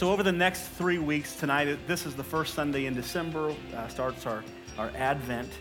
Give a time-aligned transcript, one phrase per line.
[0.00, 3.86] So, over the next three weeks, tonight, this is the first Sunday in December, uh,
[3.88, 4.42] starts our,
[4.78, 5.52] our Advent.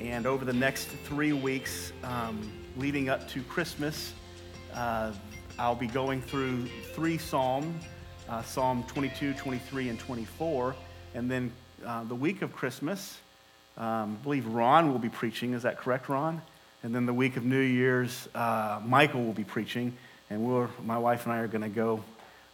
[0.00, 4.14] And over the next three weeks, um, leading up to Christmas,
[4.72, 5.12] uh,
[5.58, 7.84] I'll be going through three Psalms
[8.30, 10.74] uh, Psalm 22, 23, and 24.
[11.14, 11.52] And then
[11.84, 13.18] uh, the week of Christmas,
[13.76, 15.52] um, I believe Ron will be preaching.
[15.52, 16.40] Is that correct, Ron?
[16.82, 19.94] And then the week of New Year's, uh, Michael will be preaching.
[20.30, 22.02] And we're, my wife and I are going to go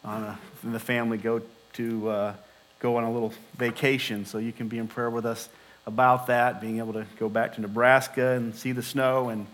[0.05, 1.43] a, the family go
[1.75, 2.35] to uh,
[2.81, 4.25] go on a little vacation.
[4.25, 5.49] So you can be in prayer with us
[5.87, 9.47] about that, being able to go back to Nebraska and see the snow, and,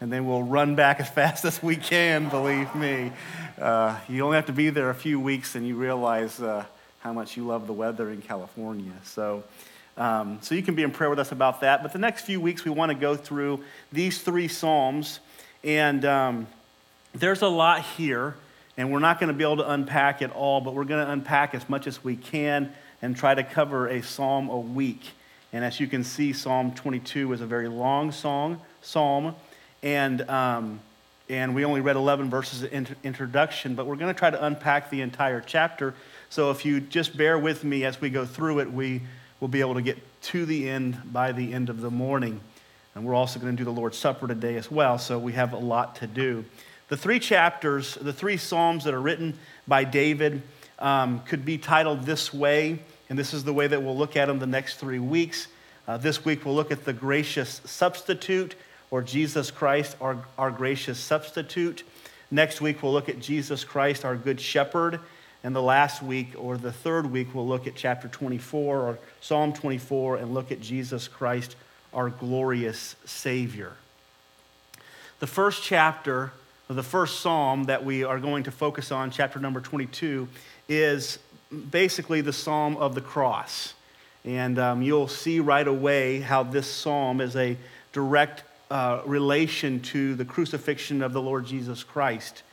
[0.00, 3.12] and then we'll run back as fast as we can, believe me.
[3.60, 6.64] Uh, you only have to be there a few weeks and you realize uh,
[7.00, 8.92] how much you love the weather in California.
[9.04, 9.42] So,
[9.96, 11.82] um, so you can be in prayer with us about that.
[11.82, 13.62] But the next few weeks, we want to go through
[13.92, 15.18] these three Psalms,
[15.64, 16.46] and um,
[17.14, 18.36] there's a lot here.
[18.76, 21.12] And we're not going to be able to unpack it all, but we're going to
[21.12, 25.02] unpack as much as we can and try to cover a psalm a week.
[25.52, 29.34] And as you can see, Psalm 22 is a very long song, psalm,
[29.82, 30.80] and, um,
[31.28, 34.90] and we only read 11 verses of introduction, but we're going to try to unpack
[34.90, 35.94] the entire chapter.
[36.28, 39.02] So if you just bear with me as we go through it, we
[39.40, 42.40] will be able to get to the end by the end of the morning.
[42.94, 45.52] And we're also going to do the Lord's Supper today as well, so we have
[45.52, 46.44] a lot to do.
[46.90, 49.38] The three chapters, the three Psalms that are written
[49.68, 50.42] by David,
[50.80, 54.26] um, could be titled this way, and this is the way that we'll look at
[54.26, 55.46] them the next three weeks.
[55.86, 58.56] Uh, this week we'll look at the gracious substitute,
[58.90, 61.84] or Jesus Christ, our, our gracious substitute.
[62.28, 64.98] Next week we'll look at Jesus Christ, our good shepherd.
[65.44, 69.52] And the last week, or the third week, we'll look at chapter 24 or Psalm
[69.52, 71.54] 24 and look at Jesus Christ,
[71.94, 73.74] our glorious Savior.
[75.20, 76.32] The first chapter
[76.74, 80.28] the first psalm that we are going to focus on, chapter number 22,
[80.68, 81.18] is
[81.70, 83.74] basically the psalm of the cross.
[84.24, 87.56] And um, you'll see right away how this psalm is a
[87.92, 92.44] direct uh, relation to the crucifixion of the Lord Jesus Christ.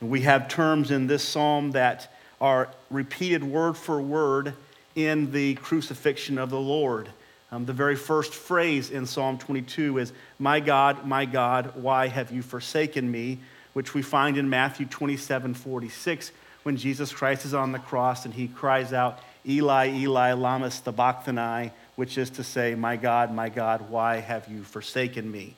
[0.00, 4.54] And we have terms in this psalm that are repeated word for word
[4.94, 7.08] in the crucifixion of the Lord.
[7.50, 12.30] Um, the very first phrase in Psalm 22 is, My God, my God, why have
[12.30, 13.38] you forsaken me?
[13.76, 16.32] Which we find in Matthew 27 46,
[16.62, 21.72] when Jesus Christ is on the cross and he cries out, Eli, Eli, Lama Sabachthani,
[21.94, 25.56] which is to say, My God, my God, why have you forsaken me?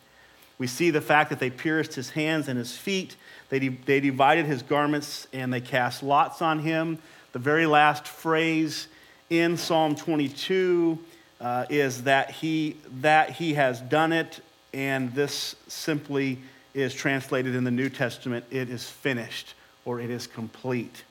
[0.59, 3.15] We see the fact that they pierced his hands and his feet,
[3.51, 6.99] they, they divided his garments, and they cast lots on him.
[7.31, 8.89] The very last phrase
[9.31, 10.99] in Psalm 22
[11.41, 14.41] uh, is that he, that he has done it,
[14.75, 16.41] and this simply
[16.79, 21.03] is translated in the New Testament, it is finished or it is complete.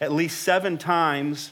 [0.00, 1.50] At least seven times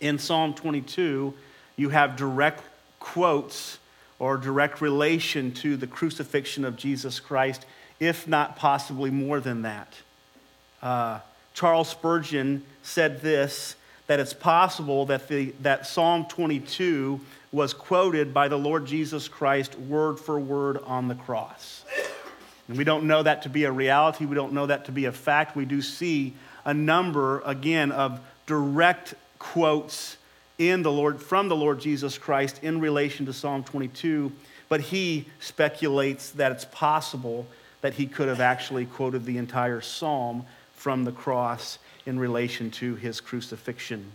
[0.00, 1.34] in Psalm 22,
[1.76, 2.62] you have direct
[3.00, 3.78] quotes
[4.18, 7.64] or direct relation to the crucifixion of Jesus Christ,
[8.00, 9.94] if not possibly more than that.
[10.82, 11.20] Uh,
[11.54, 13.74] Charles Spurgeon said this
[14.06, 17.20] that it's possible that, the, that Psalm 22
[17.52, 21.84] was quoted by the Lord Jesus Christ word for word on the cross.
[22.68, 24.26] And we don't know that to be a reality.
[24.26, 25.56] We don't know that to be a fact.
[25.56, 26.34] We do see
[26.64, 30.16] a number, again, of direct quotes
[30.58, 34.32] in the Lord, from the Lord Jesus Christ in relation to Psalm 22.
[34.68, 37.46] But he speculates that it's possible
[37.80, 42.96] that he could have actually quoted the entire psalm from the cross in relation to
[42.96, 44.12] his crucifixion.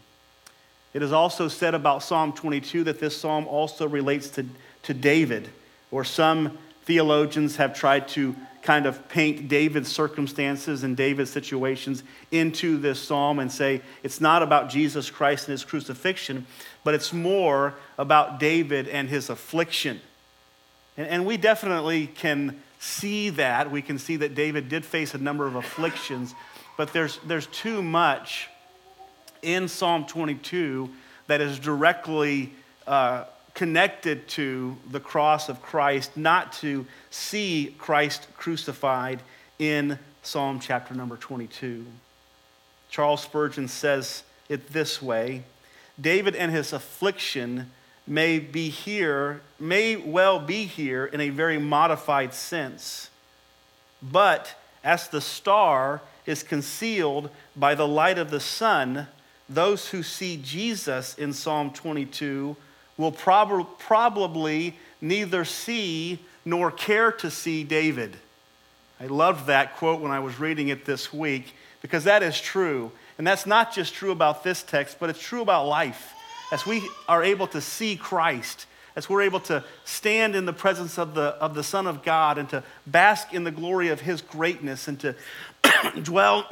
[0.93, 4.45] It is also said about Psalm 22 that this psalm also relates to,
[4.83, 5.49] to David,
[5.91, 12.77] or some Theologians have tried to kind of paint David's circumstances and David's situations into
[12.77, 16.47] this psalm and say it's not about Jesus Christ and his crucifixion,
[16.83, 19.99] but it's more about David and his affliction.
[20.95, 23.69] And, and, we definitely can see that.
[23.69, 26.33] We can see that David did face a number of afflictions,
[26.77, 28.49] but there's, there's too much
[29.41, 30.89] in Psalm 22
[31.27, 32.53] that is directly
[32.87, 39.21] uh, connected to the cross of Christ, not to see Christ crucified
[39.59, 41.85] in Psalm chapter number 22.
[42.89, 45.43] Charles Spurgeon says it this way
[45.99, 47.71] David and his affliction
[48.07, 53.09] may be here, may well be here in a very modified sense.
[54.01, 59.07] But as the star is concealed by the light of the sun,
[59.47, 62.55] those who see Jesus in Psalm 22
[62.97, 68.17] will prob- probably neither see nor care to see David.
[68.99, 72.91] I loved that quote when I was reading it this week because that is true.
[73.17, 76.13] And that's not just true about this text, but it's true about life.
[76.51, 78.65] As we are able to see Christ,
[78.95, 82.37] as we're able to stand in the presence of the, of the Son of God
[82.37, 85.15] and to bask in the glory of His greatness and to
[86.03, 86.47] dwell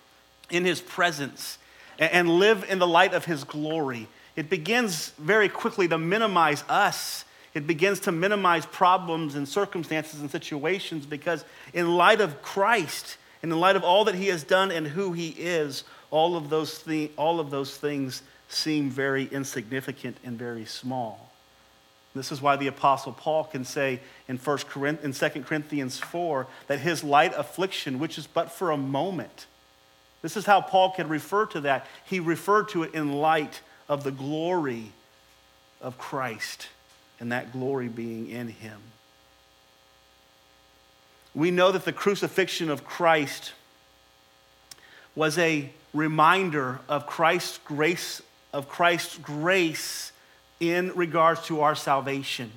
[0.50, 1.58] in His presence
[1.98, 6.62] and, and live in the light of His glory, it begins very quickly to minimize
[6.68, 7.24] us.
[7.54, 13.50] It begins to minimize problems and circumstances and situations because, in light of Christ and
[13.50, 16.84] in light of all that He has done and who He is, all of those,
[17.16, 21.32] all of those things seem very insignificant and very small.
[22.14, 26.46] This is why the Apostle Paul can say in, 1 Corinth, in 2 Corinthians 4
[26.66, 29.46] that his light affliction, which is but for a moment,
[30.22, 31.86] this is how Paul can refer to that.
[32.04, 34.92] He referred to it in light of the glory
[35.80, 36.68] of Christ
[37.20, 38.80] and that glory being in him.
[41.34, 43.52] We know that the crucifixion of Christ
[45.14, 48.22] was a reminder of Christ's grace,
[48.52, 50.12] of Christ's grace
[50.60, 52.50] in regards to our salvation.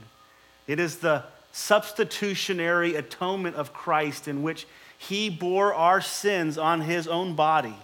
[0.68, 4.68] It is the substitutionary atonement of Christ in which
[4.98, 7.76] he bore our sins on his own body.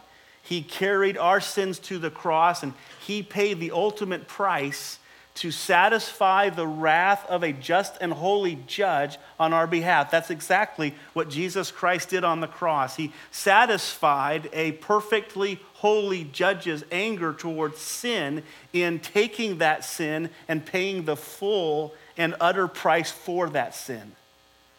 [0.45, 2.73] He carried our sins to the cross and
[3.05, 4.99] he paid the ultimate price
[5.35, 10.09] to satisfy the wrath of a just and holy judge on our behalf.
[10.09, 12.95] That's exactly what Jesus Christ did on the cross.
[12.95, 21.03] He satisfied a perfectly holy judge's anger towards sin in taking that sin and paying
[21.03, 24.13] the full and utter price for that sin.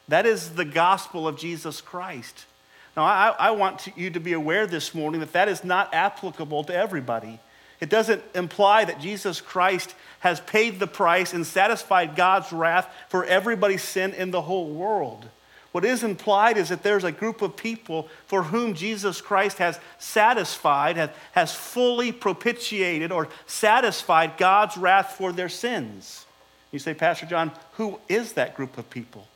[0.08, 2.46] That is the gospel of Jesus Christ.
[2.96, 5.92] Now, I, I want to, you to be aware this morning that that is not
[5.92, 7.38] applicable to everybody.
[7.78, 13.24] It doesn't imply that Jesus Christ has paid the price and satisfied God's wrath for
[13.24, 15.26] everybody's sin in the whole world.
[15.72, 19.78] What is implied is that there's a group of people for whom Jesus Christ has
[19.98, 26.24] satisfied, has, has fully propitiated or satisfied God's wrath for their sins.
[26.72, 29.26] You say, Pastor John, who is that group of people?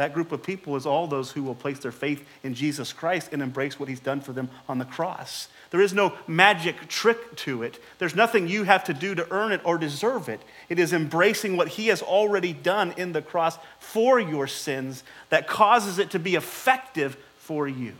[0.00, 3.34] That group of people is all those who will place their faith in Jesus Christ
[3.34, 5.48] and embrace what he's done for them on the cross.
[5.72, 7.78] There is no magic trick to it.
[7.98, 10.40] There's nothing you have to do to earn it or deserve it.
[10.70, 15.46] It is embracing what he has already done in the cross for your sins that
[15.46, 17.92] causes it to be effective for you.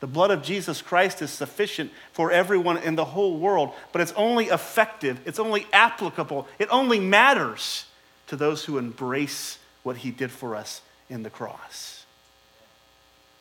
[0.00, 4.12] The blood of Jesus Christ is sufficient for everyone in the whole world, but it's
[4.12, 7.84] only effective, it's only applicable, it only matters
[8.28, 12.04] to those who embrace what he did for us in the cross.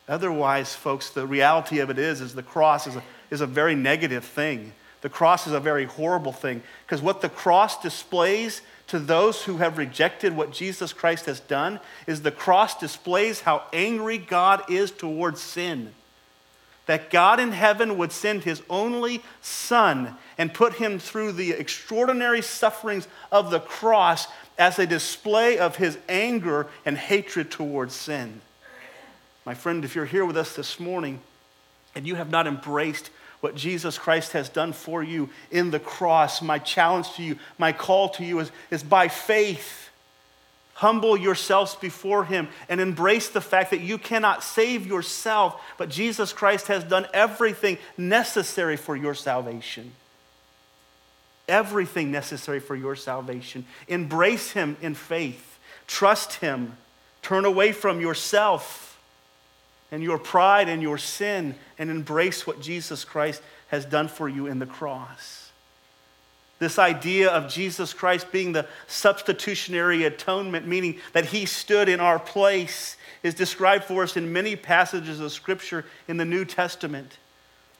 [0.07, 3.75] Otherwise, folks, the reality of it is, is the cross is a, is a very
[3.75, 4.73] negative thing.
[5.01, 9.57] The cross is a very horrible thing because what the cross displays to those who
[9.57, 14.89] have rejected what Jesus Christ has done is the cross displays how angry God is
[14.89, 15.93] towards sin.
[16.87, 22.41] That God in heaven would send his only son and put him through the extraordinary
[22.41, 24.27] sufferings of the cross
[24.59, 28.41] as a display of his anger and hatred towards sin.
[29.45, 31.21] My friend, if you're here with us this morning
[31.95, 33.09] and you have not embraced
[33.39, 37.71] what Jesus Christ has done for you in the cross, my challenge to you, my
[37.71, 39.89] call to you is, is by faith.
[40.73, 46.33] Humble yourselves before Him and embrace the fact that you cannot save yourself, but Jesus
[46.33, 49.93] Christ has done everything necessary for your salvation
[51.49, 53.65] everything necessary for your salvation.
[53.87, 56.77] Embrace Him in faith, trust Him,
[57.21, 58.85] turn away from yourself
[59.91, 64.45] and your pride and your sin, and embrace what Jesus Christ has done for you
[64.47, 65.51] in the cross.
[66.59, 72.19] This idea of Jesus Christ being the substitutionary atonement, meaning that He stood in our
[72.19, 77.17] place, is described for us in many passages of Scripture in the New Testament.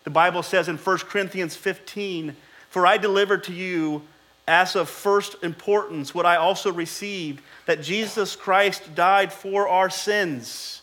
[0.06, 2.36] The Bible says in 1 Corinthians 15,
[2.70, 4.04] for I delivered to you
[4.48, 10.82] as of first importance what I also received that Jesus Christ died for our sins.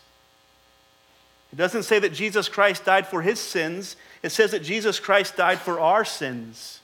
[1.51, 5.35] It doesn't say that Jesus Christ died for his sins, it says that Jesus Christ
[5.35, 6.81] died for our sins.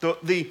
[0.00, 0.50] The, the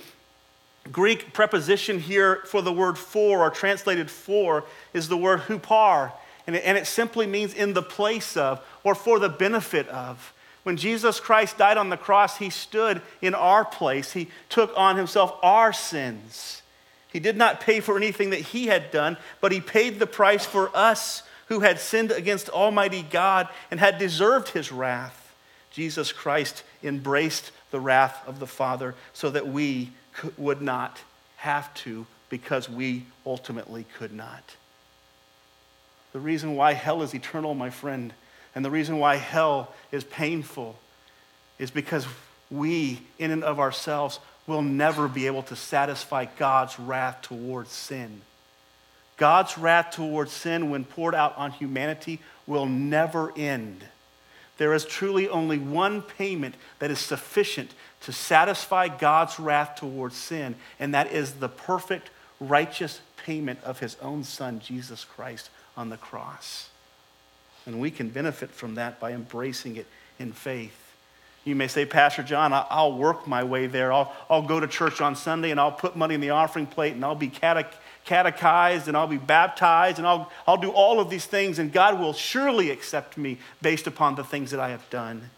[0.92, 6.12] Greek preposition here for the word for, or translated for, is the word hupar,
[6.48, 10.34] and it, and it simply means in the place of, or for the benefit of.
[10.64, 14.14] When Jesus Christ died on the cross, he stood in our place.
[14.14, 16.62] He took on himself our sins.
[17.12, 20.46] He did not pay for anything that he had done, but he paid the price
[20.46, 25.34] for us who had sinned against Almighty God and had deserved his wrath.
[25.72, 29.92] Jesus Christ embraced the wrath of the Father so that we
[30.38, 31.02] would not
[31.38, 34.56] have to because we ultimately could not.
[36.14, 38.14] The reason why hell is eternal, my friend,
[38.54, 40.78] And the reason why hell is painful
[41.60, 42.06] is because
[42.50, 48.22] we, in and of ourselves, will never be able to satisfy God's wrath towards sin.
[49.18, 53.84] God's wrath towards sin, when poured out on humanity, will never end.
[54.58, 60.56] There is truly only one payment that is sufficient to satisfy God's wrath towards sin,
[60.80, 65.98] and that is the perfect, righteous payment of his own Son, Jesus Christ, on the
[65.98, 66.71] cross.
[67.66, 69.88] And we can benefit from that by embracing it
[70.20, 70.78] in faith.
[71.44, 73.92] You may say, Pastor John, I'll work my way there.
[73.92, 76.94] I'll, I'll go to church on Sunday and I'll put money in the offering plate
[76.94, 81.26] and I'll be catechized and I'll be baptized and I'll, I'll do all of these
[81.26, 85.32] things and God will surely accept me based upon the things that I have done.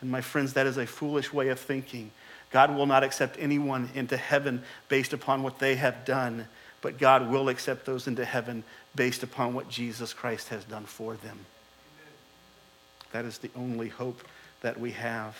[0.00, 2.12] And my friends, that is a foolish way of thinking.
[2.50, 6.46] God will not accept anyone into heaven based upon what they have done,
[6.80, 8.64] but God will accept those into heaven
[8.94, 11.38] based upon what Jesus Christ has done for them.
[13.12, 14.20] That is the only hope
[14.62, 15.36] that we have.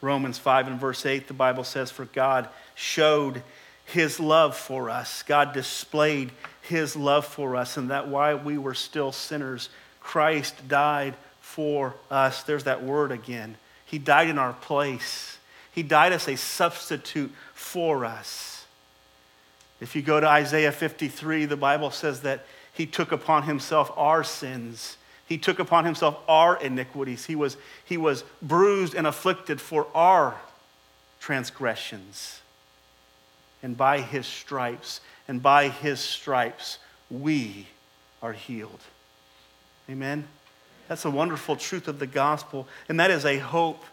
[0.00, 3.42] Romans 5 and verse 8, the Bible says, For God showed
[3.84, 5.22] his love for us.
[5.22, 6.30] God displayed
[6.62, 9.68] his love for us, and that while we were still sinners,
[10.00, 12.42] Christ died for us.
[12.42, 13.56] There's that word again.
[13.84, 15.38] He died in our place,
[15.72, 18.64] He died as a substitute for us.
[19.80, 24.22] If you go to Isaiah 53, the Bible says that He took upon Himself our
[24.22, 24.96] sins
[25.30, 27.24] he took upon himself our iniquities.
[27.24, 30.34] He was, he was bruised and afflicted for our
[31.20, 32.40] transgressions.
[33.62, 37.68] And by his stripes, and by his stripes, we
[38.20, 38.80] are healed.
[39.88, 40.26] Amen?
[40.88, 42.66] That's a wonderful truth of the gospel.
[42.88, 43.84] And that is a hope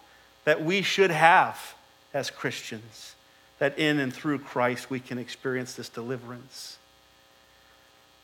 [0.43, 1.75] that we should have
[2.15, 3.13] as Christians,
[3.59, 6.79] that in and through Christ we can experience this deliverance.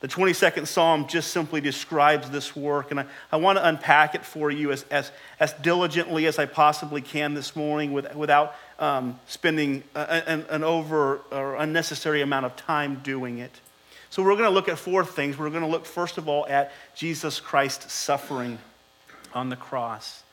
[0.03, 4.25] The 22nd Psalm just simply describes this work, and I, I want to unpack it
[4.25, 9.17] for you as, as, as diligently as I possibly can this morning with, without um,
[9.27, 13.61] spending an, an over or unnecessary amount of time doing it.
[14.09, 15.37] So, we're going to look at four things.
[15.37, 18.57] We're going to look, first of all, at Jesus Christ's suffering
[19.33, 20.23] on the cross.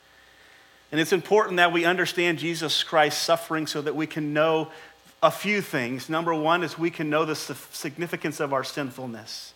[0.90, 4.72] And it's important that we understand Jesus Christ's suffering so that we can know
[5.22, 6.08] a few things.
[6.08, 9.54] Number one is we can know the significance of our sinfulness.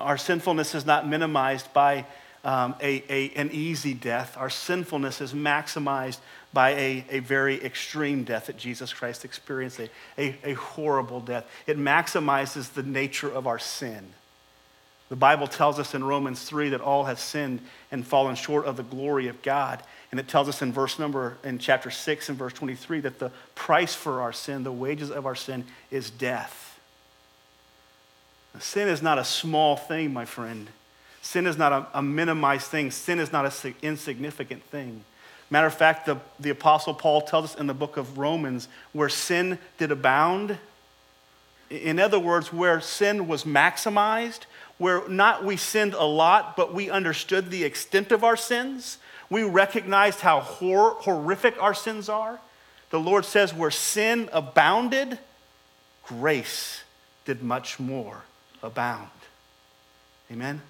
[0.00, 2.06] Our sinfulness is not minimized by
[2.44, 4.36] um, a, a, an easy death.
[4.38, 6.18] Our sinfulness is maximized
[6.52, 11.46] by a, a very extreme death that Jesus Christ experienced, a, a, a horrible death.
[11.66, 14.08] It maximizes the nature of our sin.
[15.10, 18.76] The Bible tells us in Romans 3 that all have sinned and fallen short of
[18.76, 19.82] the glory of God.
[20.12, 23.32] And it tells us in verse number, in chapter 6 and verse 23, that the
[23.56, 26.69] price for our sin, the wages of our sin, is death.
[28.58, 30.68] Sin is not a small thing, my friend.
[31.22, 32.90] Sin is not a, a minimized thing.
[32.90, 35.04] Sin is not an insignificant thing.
[35.50, 39.08] Matter of fact, the, the Apostle Paul tells us in the book of Romans where
[39.08, 40.58] sin did abound.
[41.68, 44.40] In other words, where sin was maximized,
[44.78, 48.98] where not we sinned a lot, but we understood the extent of our sins.
[49.28, 52.40] We recognized how hor- horrific our sins are.
[52.90, 55.18] The Lord says, where sin abounded,
[56.04, 56.82] grace
[57.24, 58.24] did much more
[58.62, 59.08] abound.
[60.30, 60.62] Amen?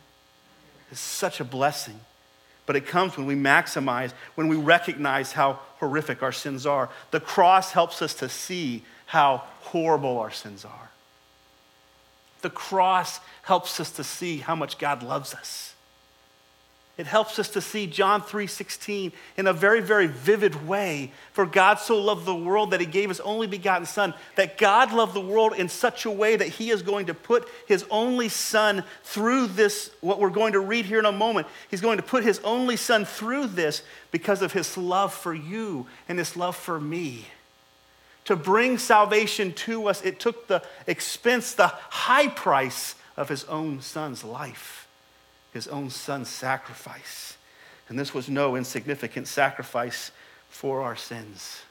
[0.91, 2.01] It's such a blessing.
[2.67, 6.89] But it comes when we maximize, when we recognize how horrific our sins are.
[7.11, 10.91] The cross helps us to see how horrible our sins are.
[12.43, 15.70] The cross helps us to see how much God loves us.
[17.01, 21.13] It helps us to see John 3:16 in a very very vivid way.
[21.33, 24.93] For God so loved the world that he gave his only begotten son, that God
[24.93, 28.29] loved the world in such a way that he is going to put his only
[28.29, 31.47] son through this what we're going to read here in a moment.
[31.71, 35.87] He's going to put his only son through this because of his love for you
[36.07, 37.29] and his love for me.
[38.27, 43.81] To bring salvation to us, it took the expense, the high price of his own
[43.81, 44.87] son's life
[45.53, 47.37] his own son's sacrifice.
[47.89, 50.13] And this was no insignificant sacrifice
[50.49, 51.63] for our sins.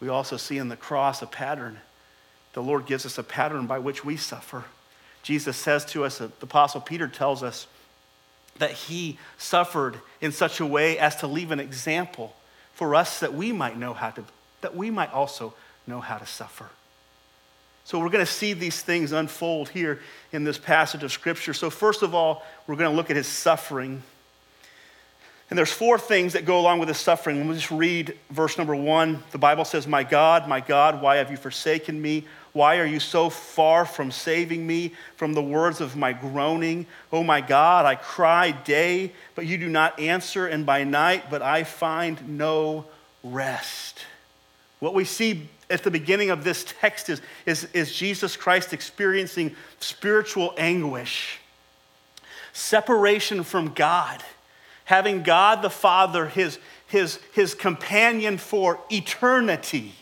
[0.00, 1.78] We also see in the cross a pattern.
[2.52, 4.64] The Lord gives us a pattern by which we suffer.
[5.22, 7.66] Jesus says to us, the Apostle Peter tells us,
[8.58, 12.34] that he suffered in such a way as to leave an example
[12.74, 14.24] for us that we might know how to,
[14.60, 15.54] that we might also
[15.86, 16.68] know how to suffer.
[17.86, 20.00] So we're going to see these things unfold here
[20.32, 21.54] in this passage of Scripture.
[21.54, 24.02] So, first of all, we're going to look at his suffering.
[25.48, 27.48] And there's four things that go along with his suffering.
[27.48, 29.22] Me just read verse number one.
[29.30, 32.24] The Bible says, My God, my God, why have you forsaken me?
[32.52, 36.86] Why are you so far from saving me from the words of my groaning?
[37.12, 41.40] Oh my God, I cry day, but you do not answer, and by night, but
[41.40, 42.86] I find no
[43.22, 44.04] rest.
[44.80, 49.56] What we see at the beginning of this text is, is, is Jesus Christ experiencing
[49.80, 51.38] spiritual anguish,
[52.52, 54.22] separation from God,
[54.84, 59.94] having God the Father, his, his, his companion for eternity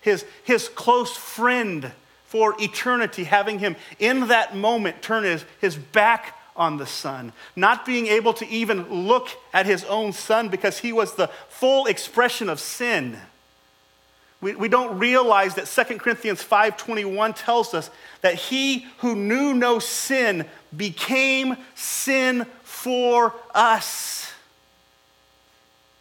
[0.00, 1.92] his, his close friend
[2.24, 7.86] for eternity, having him in that moment turn his, his back on the Son, not
[7.86, 12.48] being able to even look at his own Son because he was the full expression
[12.48, 13.18] of sin.
[14.40, 17.90] We, we don't realize that 2 Corinthians 5.21 tells us
[18.20, 24.32] that he who knew no sin became sin for us.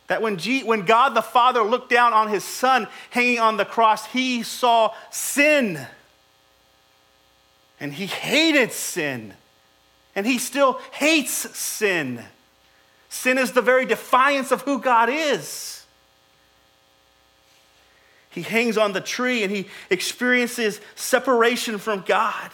[0.08, 3.66] That when, G, when God the Father looked down on his son hanging on the
[3.66, 5.86] cross, he saw sin.
[7.80, 9.34] And he hated sin.
[10.16, 12.24] And he still hates sin.
[13.10, 15.77] Sin is the very defiance of who God is.
[18.30, 22.52] He hangs on the tree and he experiences separation from God.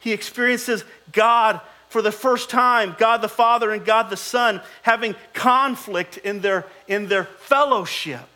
[0.00, 5.14] He experiences God for the first time, God the Father and God the Son having
[5.34, 8.28] conflict in their, in their fellowship.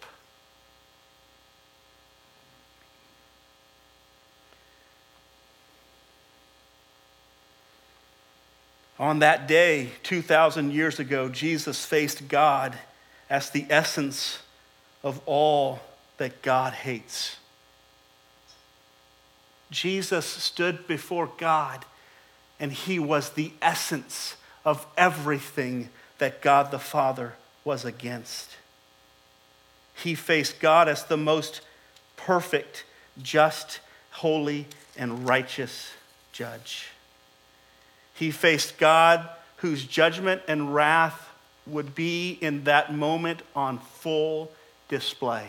[8.99, 12.79] On that day, 2,000 years ago, Jesus faced God
[13.29, 14.38] as the essence
[15.06, 15.78] of all
[16.16, 17.36] that God hates.
[19.70, 21.84] Jesus stood before God
[22.58, 24.34] and he was the essence
[24.64, 27.34] of everything that God the Father
[27.64, 28.56] was against.
[29.94, 31.60] He faced God as the most
[32.16, 32.84] perfect,
[33.22, 33.78] just,
[34.10, 34.66] holy,
[34.97, 35.92] and righteous
[36.32, 36.88] judge.
[38.12, 41.30] He faced God whose judgment and wrath
[41.64, 44.50] would be in that moment on full
[44.88, 45.46] display.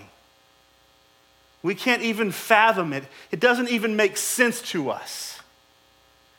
[1.63, 5.39] We can't even fathom it, it doesn't even make sense to us.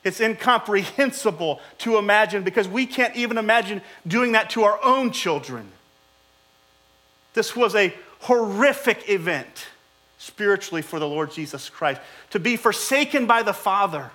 [0.05, 5.71] It's incomprehensible to imagine because we can't even imagine doing that to our own children.
[7.35, 9.67] This was a horrific event
[10.19, 14.11] spiritually for the Lord Jesus Christ to be forsaken by the Father.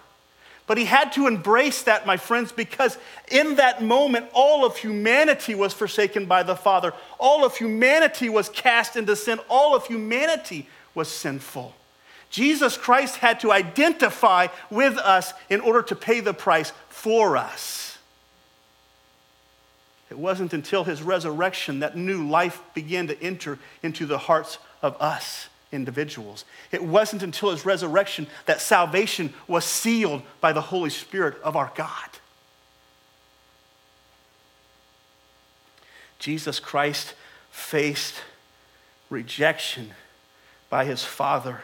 [0.73, 2.97] But he had to embrace that, my friends, because
[3.29, 6.93] in that moment, all of humanity was forsaken by the Father.
[7.19, 9.39] All of humanity was cast into sin.
[9.51, 11.75] All of humanity was sinful.
[12.31, 17.99] Jesus Christ had to identify with us in order to pay the price for us.
[20.09, 24.99] It wasn't until his resurrection that new life began to enter into the hearts of
[24.99, 26.45] us individuals.
[26.71, 31.71] It wasn't until his resurrection that salvation was sealed by the Holy Spirit of our
[31.75, 32.09] God.
[36.19, 37.15] Jesus Christ
[37.51, 38.15] faced
[39.09, 39.91] rejection
[40.69, 41.63] by his Father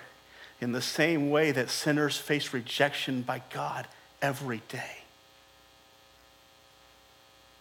[0.59, 3.87] in the same way that sinners face rejection by God
[4.21, 4.97] every day.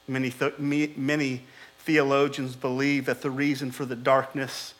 [0.08, 0.32] Many,
[0.96, 1.42] many
[1.80, 4.74] theologians believe that the reason for the darkness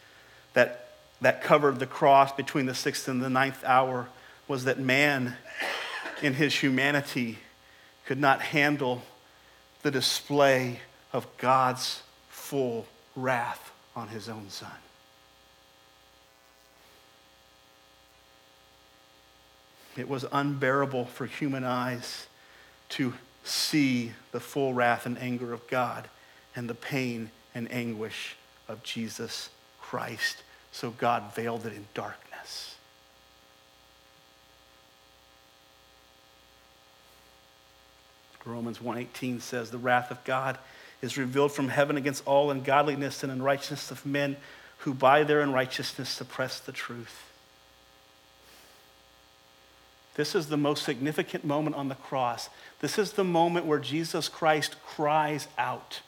[0.55, 0.88] that,
[1.21, 4.09] that covered the cross between the sixth and the ninth hour
[4.47, 5.37] was that man,
[6.23, 7.39] in his humanity,
[8.07, 9.03] could not handle
[9.83, 10.81] the display
[11.13, 14.71] of God's full wrath on his own son.
[19.97, 22.29] It was unbearable for human eyes
[22.91, 26.09] to see the full wrath and anger of God
[26.55, 28.37] and the pain and anguish
[28.69, 29.51] of Jesus
[29.81, 30.43] Christ.
[30.73, 32.77] So God veiled it in darkness.
[38.49, 40.59] Romans 1:18 says the wrath of God
[41.03, 44.37] is revealed from heaven against all ungodliness and unrighteousness of men
[44.79, 47.25] who by their unrighteousness suppress the truth.
[50.15, 52.49] This is the most significant moment on the cross.
[52.81, 56.01] This is the moment where Jesus Christ cries out.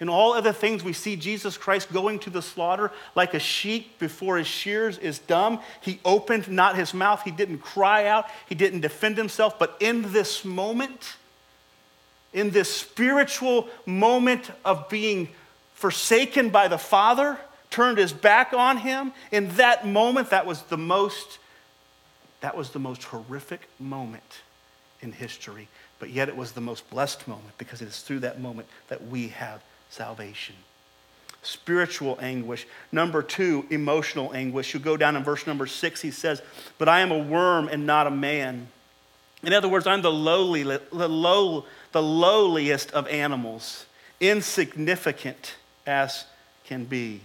[0.00, 3.98] In all other things, we see Jesus Christ going to the slaughter like a sheep
[3.98, 5.60] before his shears is dumb.
[5.82, 9.58] He opened not his mouth, he didn't cry out, he didn't defend himself.
[9.58, 11.16] But in this moment,
[12.32, 15.28] in this spiritual moment of being
[15.74, 20.78] forsaken by the Father, turned his back on him, in that moment, that was the
[20.78, 21.38] most
[22.40, 24.40] that was the most horrific moment
[25.02, 25.68] in history.
[25.98, 29.06] but yet it was the most blessed moment because it is through that moment that
[29.08, 30.54] we have salvation.
[31.42, 32.66] Spiritual anguish.
[32.92, 34.72] Number two, emotional anguish.
[34.72, 36.42] You go down in verse number six, he says,
[36.78, 38.68] But I am a worm and not a man.
[39.42, 43.86] In other words, I'm the lowly, the, low, the lowliest of animals,
[44.20, 45.54] insignificant
[45.86, 46.26] as
[46.64, 47.22] can be.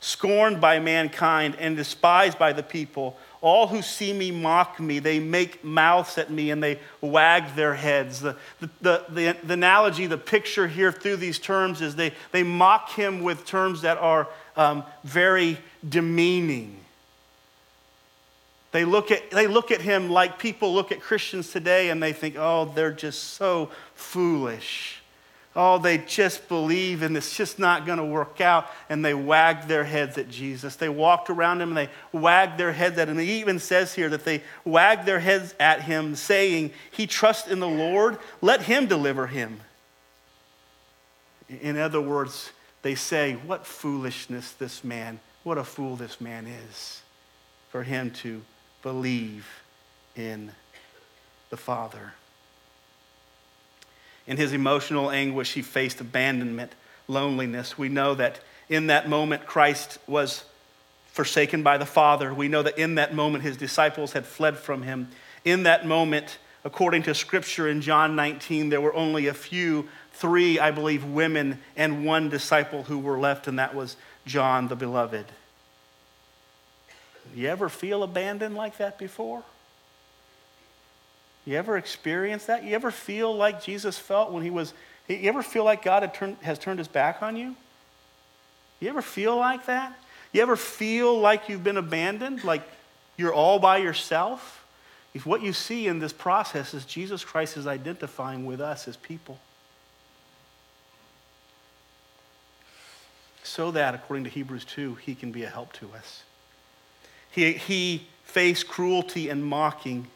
[0.00, 4.98] Scorned by mankind and despised by the people, all who see me mock me.
[4.98, 8.20] They make mouths at me and they wag their heads.
[8.20, 12.90] The, the, the, the, analogy, the picture here through these terms is they, they mock
[12.90, 15.58] him with terms that are um, very
[15.88, 16.78] demeaning.
[18.70, 22.12] They look, at, they look at him like people look at Christians today and they
[22.12, 24.97] think, oh, they're just so foolish.
[25.60, 28.70] Oh, they just believe and it's just not going to work out.
[28.88, 30.76] And they wagged their heads at Jesus.
[30.76, 33.18] They walked around him and they wagged their heads at him.
[33.18, 37.58] He even says here that they wagged their heads at him, saying, He trusts in
[37.58, 39.60] the Lord, let him deliver him.
[41.48, 47.02] In other words, they say, What foolishness this man, what a fool this man is
[47.70, 48.42] for him to
[48.82, 49.44] believe
[50.14, 50.52] in
[51.50, 52.12] the Father.
[54.28, 56.74] In his emotional anguish, he faced abandonment,
[57.08, 57.78] loneliness.
[57.78, 60.44] We know that in that moment, Christ was
[61.06, 62.32] forsaken by the Father.
[62.34, 65.08] We know that in that moment, his disciples had fled from him.
[65.46, 70.58] In that moment, according to scripture in John 19, there were only a few, three,
[70.58, 75.24] I believe, women and one disciple who were left, and that was John the Beloved.
[77.34, 79.42] You ever feel abandoned like that before?
[81.48, 82.62] You ever experience that?
[82.62, 84.74] You ever feel like Jesus felt when he was,
[85.08, 87.56] you ever feel like God turned, has turned his back on you?
[88.80, 89.98] You ever feel like that?
[90.30, 92.60] You ever feel like you've been abandoned, like
[93.16, 94.66] you're all by yourself?
[95.14, 98.98] If what you see in this process is Jesus Christ is identifying with us as
[98.98, 99.38] people.
[103.42, 106.24] So that, according to Hebrews 2, he can be a help to us.
[107.30, 110.08] He, he faced cruelty and mocking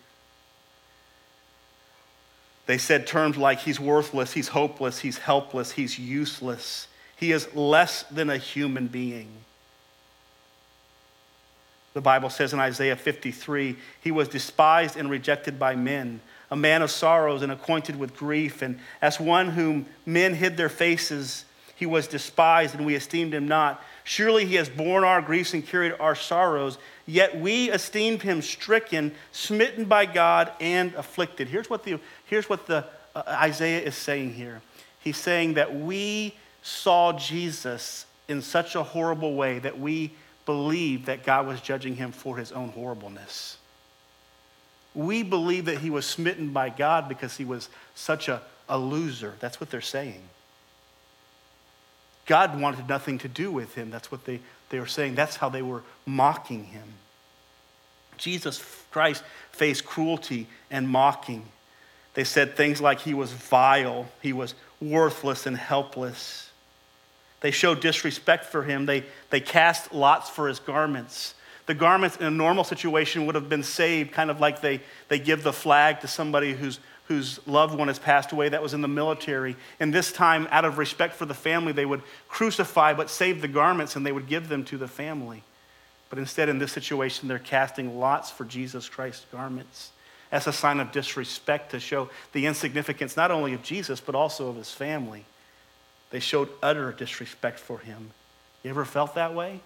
[2.72, 6.88] they said terms like he's worthless, he's hopeless, he's helpless, he's useless.
[7.16, 9.28] He is less than a human being.
[11.92, 16.80] The Bible says in Isaiah 53 he was despised and rejected by men, a man
[16.80, 18.62] of sorrows and acquainted with grief.
[18.62, 21.44] And as one whom men hid their faces,
[21.76, 23.84] he was despised and we esteemed him not.
[24.02, 29.12] Surely he has borne our griefs and carried our sorrows, yet we esteemed him stricken,
[29.32, 31.48] smitten by God, and afflicted.
[31.48, 32.84] Here's what the, here's what the
[33.14, 34.62] uh, Isaiah is saying here.
[35.00, 40.12] He's saying that we saw Jesus in such a horrible way that we
[40.46, 43.58] believed that God was judging him for his own horribleness.
[44.94, 49.34] We believe that he was smitten by God because he was such a, a loser.
[49.40, 50.20] That's what they're saying.
[52.26, 53.90] God wanted nothing to do with him.
[53.90, 54.40] That's what they,
[54.72, 55.14] they were saying.
[55.14, 56.94] That's how they were mocking him.
[58.16, 61.44] Jesus Christ faced cruelty and mocking.
[62.14, 66.50] They said things like he was vile, he was worthless and helpless.
[67.40, 68.86] They showed disrespect for him.
[68.86, 71.34] They, they cast lots for his garments.
[71.66, 75.18] The garments in a normal situation would have been saved, kind of like they, they
[75.18, 76.78] give the flag to somebody who's,
[77.12, 79.54] whose loved one has passed away that was in the military.
[79.78, 83.48] And this time, out of respect for the family, they would crucify but save the
[83.48, 85.42] garments and they would give them to the family.
[86.08, 89.90] But instead, in this situation, they're casting lots for Jesus Christ's garments
[90.30, 94.48] as a sign of disrespect to show the insignificance not only of Jesus, but also
[94.48, 95.26] of his family.
[96.10, 98.10] They showed utter disrespect for him.
[98.62, 99.60] You ever felt that way?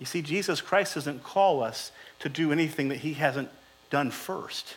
[0.00, 3.50] You see, Jesus Christ doesn't call us to do anything that he hasn't
[3.94, 4.74] done first.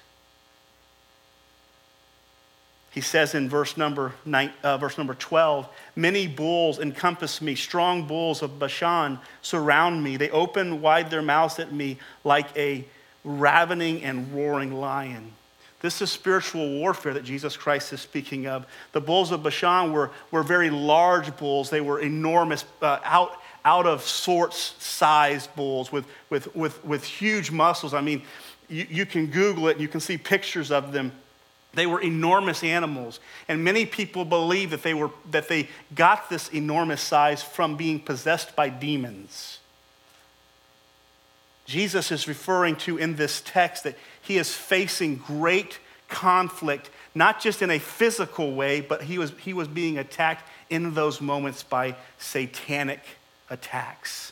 [2.92, 8.06] He says in verse number, nine, uh, verse number 12, Many bulls encompass me, strong
[8.06, 10.18] bulls of Bashan surround me.
[10.18, 12.86] They open wide their mouths at me like a
[13.24, 15.32] ravening and roaring lion.
[15.82, 18.68] This is spiritual warfare that Jesus Christ is speaking of.
[18.92, 23.32] The bulls of Bashan were, were very large bulls, they were enormous, uh, out,
[23.66, 27.96] out of sorts sized bulls with, with, with, with huge muscles.
[27.96, 28.22] I mean,
[28.70, 31.12] you, you can Google it, and you can see pictures of them.
[31.74, 36.50] They were enormous animals, and many people believe that they, were, that they got this
[36.50, 39.60] enormous size from being possessed by demons.
[41.66, 47.62] Jesus is referring to in this text that he is facing great conflict, not just
[47.62, 51.96] in a physical way, but he was, he was being attacked in those moments by
[52.18, 53.02] satanic
[53.50, 54.32] attacks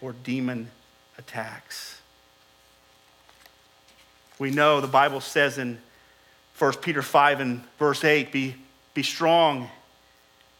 [0.00, 0.70] or demon
[1.18, 2.00] attacks.
[4.38, 5.78] We know the Bible says in
[6.58, 8.54] 1 Peter 5 and verse 8 be,
[8.94, 9.68] be strong,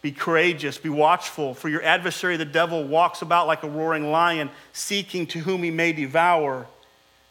[0.03, 4.51] be courageous, be watchful, for your adversary, the devil, walks about like a roaring lion,
[4.73, 6.67] seeking to whom he may devour.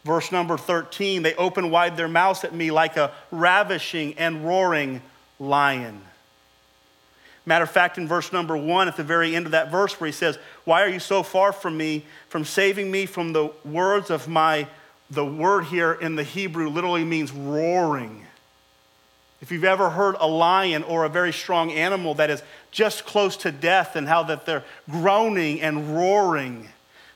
[0.03, 5.01] Verse number 13 they open wide their mouths at me like a ravishing and roaring
[5.39, 6.01] lion.
[7.45, 10.06] Matter of fact, in verse number one, at the very end of that verse, where
[10.06, 14.10] he says, Why are you so far from me, from saving me from the words
[14.10, 14.67] of my,
[15.09, 18.25] the word here in the Hebrew literally means roaring.
[19.41, 23.35] If you've ever heard a lion or a very strong animal that is just close
[23.37, 26.69] to death and how that they're groaning and roaring,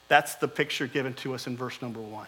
[0.10, 2.28] that's the picture given to us in verse number one.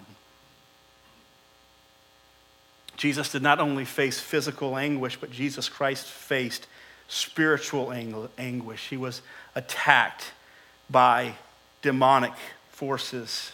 [2.96, 6.68] Jesus did not only face physical anguish, but Jesus Christ faced
[7.08, 7.94] spiritual
[8.38, 8.88] anguish.
[8.90, 9.22] He was
[9.56, 10.32] attacked
[10.90, 11.34] by
[11.82, 12.34] demonic
[12.72, 13.54] forces.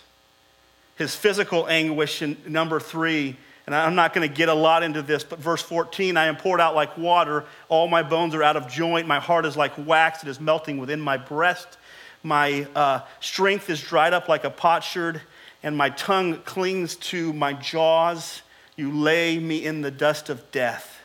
[0.95, 5.01] His physical anguish in number three, and I'm not going to get a lot into
[5.01, 7.45] this, but verse 14 I am poured out like water.
[7.67, 9.08] All my bones are out of joint.
[9.08, 11.77] My heart is like wax, it is melting within my breast.
[12.23, 15.21] My uh, strength is dried up like a potsherd,
[15.63, 18.41] and my tongue clings to my jaws.
[18.75, 20.95] You lay me in the dust of death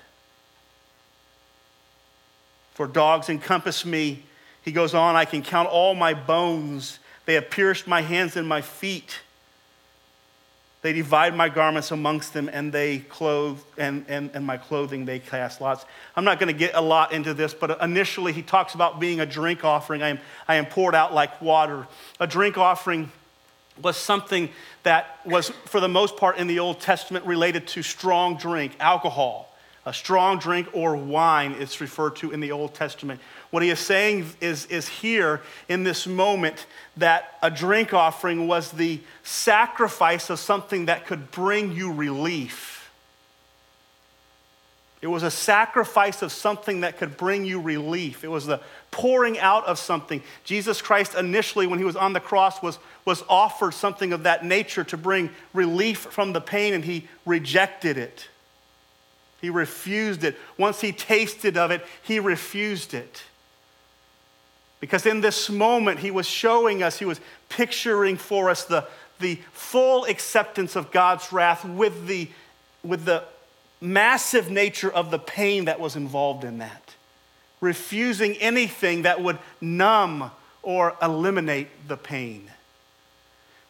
[2.81, 4.23] for dogs encompass me.
[4.63, 6.99] He goes on, I can count all my bones.
[7.27, 9.21] They have pierced my hands and my feet.
[10.83, 15.19] They divide my garments amongst them, and they clothe and, and, and my clothing they
[15.19, 15.85] cast lots.
[16.17, 19.21] I'm not going to get a lot into this, but initially he talks about being
[19.21, 20.03] a drink offering.
[20.03, 21.87] I am, I am poured out like water.
[22.19, 23.13] A drink offering
[23.83, 24.49] was something
[24.83, 29.51] that was, for the most part, in the Old Testament related to strong drink, alcohol
[29.87, 33.21] a strong drink or wine, it's referred to in the Old Testament.
[33.51, 38.71] What he is saying is, is here in this moment that a drink offering was
[38.71, 42.77] the sacrifice of something that could bring you relief.
[45.03, 48.23] It was a sacrifice of something that could bring you relief.
[48.23, 48.61] It was the
[48.91, 50.23] pouring out of something.
[50.45, 54.45] Jesus Christ, initially, when he was on the cross, was, was offered something of that
[54.45, 58.29] nature to bring relief from the pain, and he rejected it.
[59.41, 60.37] He refused it.
[60.59, 63.23] Once he tasted of it, he refused it.
[64.81, 68.87] Because in this moment, he was showing us, he was picturing for us the,
[69.19, 72.29] the full acceptance of God's wrath with the,
[72.83, 73.25] with the
[73.81, 76.95] massive nature of the pain that was involved in that.
[77.61, 80.31] Refusing anything that would numb
[80.63, 82.51] or eliminate the pain.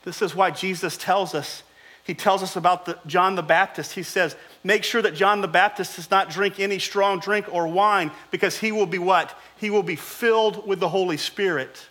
[0.05, 1.65] This is why Jesus tells us
[2.11, 3.93] he tells us about the, John the Baptist.
[3.93, 7.67] He says, Make sure that John the Baptist does not drink any strong drink or
[7.67, 9.39] wine because he will be what?
[9.57, 11.87] He will be filled with the Holy Spirit.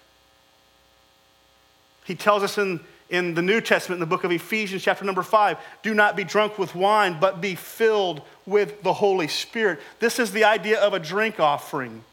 [2.06, 2.80] He tells us in,
[3.10, 6.24] in the New Testament, in the book of Ephesians, chapter number five, do not be
[6.24, 9.80] drunk with wine, but be filled with the Holy Spirit.
[10.00, 12.04] This is the idea of a drink offering.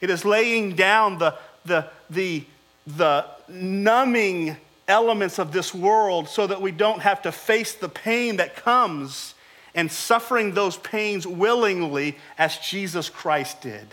[0.00, 2.44] It is laying down the, the, the,
[2.86, 4.56] the numbing
[4.88, 9.34] elements of this world so that we don't have to face the pain that comes
[9.74, 13.86] and suffering those pains willingly as Jesus Christ did.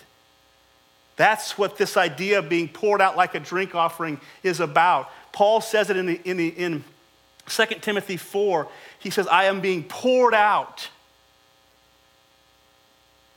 [1.15, 5.11] That's what this idea of being poured out like a drink offering is about.
[5.31, 6.83] Paul says it in, the, in, the, in
[7.47, 8.67] 2 Timothy 4.
[8.99, 10.89] He says, I am being poured out.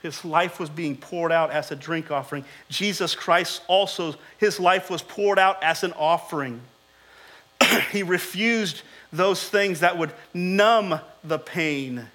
[0.02, 2.44] His life was being poured out as a drink offering.
[2.68, 6.60] Jesus Christ also, his life was poured out as an offering.
[7.90, 12.08] he refused those things that would numb the pain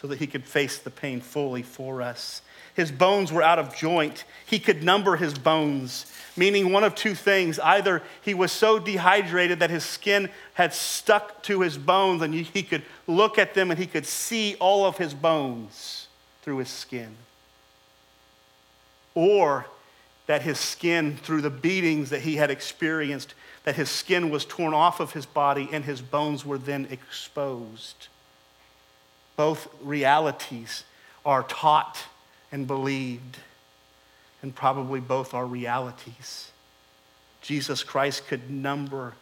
[0.00, 2.40] so that he could face the pain fully for us.
[2.74, 4.24] His bones were out of joint.
[4.46, 7.58] He could number his bones, meaning one of two things.
[7.58, 12.62] Either he was so dehydrated that his skin had stuck to his bones and he
[12.62, 16.06] could look at them and he could see all of his bones
[16.42, 17.16] through his skin.
[19.14, 19.66] Or
[20.26, 23.34] that his skin, through the beatings that he had experienced,
[23.64, 28.08] that his skin was torn off of his body and his bones were then exposed.
[29.40, 30.84] Both realities
[31.24, 31.96] are taught
[32.52, 33.38] and believed,
[34.42, 36.50] and probably both are realities.
[37.40, 39.14] Jesus Christ could number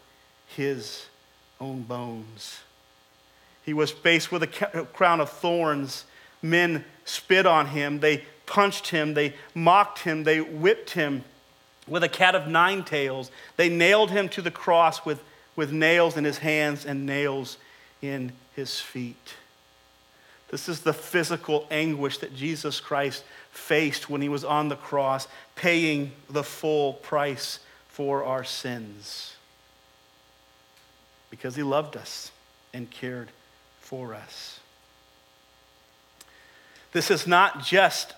[0.49, 1.07] his
[1.61, 2.59] own bones.
[3.65, 6.05] He was faced with a crown of thorns.
[6.43, 11.23] Men spit on him, they punched him, they mocked him, they whipped him
[11.87, 13.31] with a cat of nine tails.
[13.57, 15.23] They nailed him to the cross with,
[15.55, 17.57] with nails in his hands and nails
[18.03, 19.35] in his feet.
[20.51, 25.29] This is the physical anguish that Jesus Christ faced when he was on the cross,
[25.55, 29.35] paying the full price for our sins.
[31.31, 32.31] Because he loved us
[32.73, 33.29] and cared
[33.81, 34.61] for us.
[36.93, 38.15] This is not just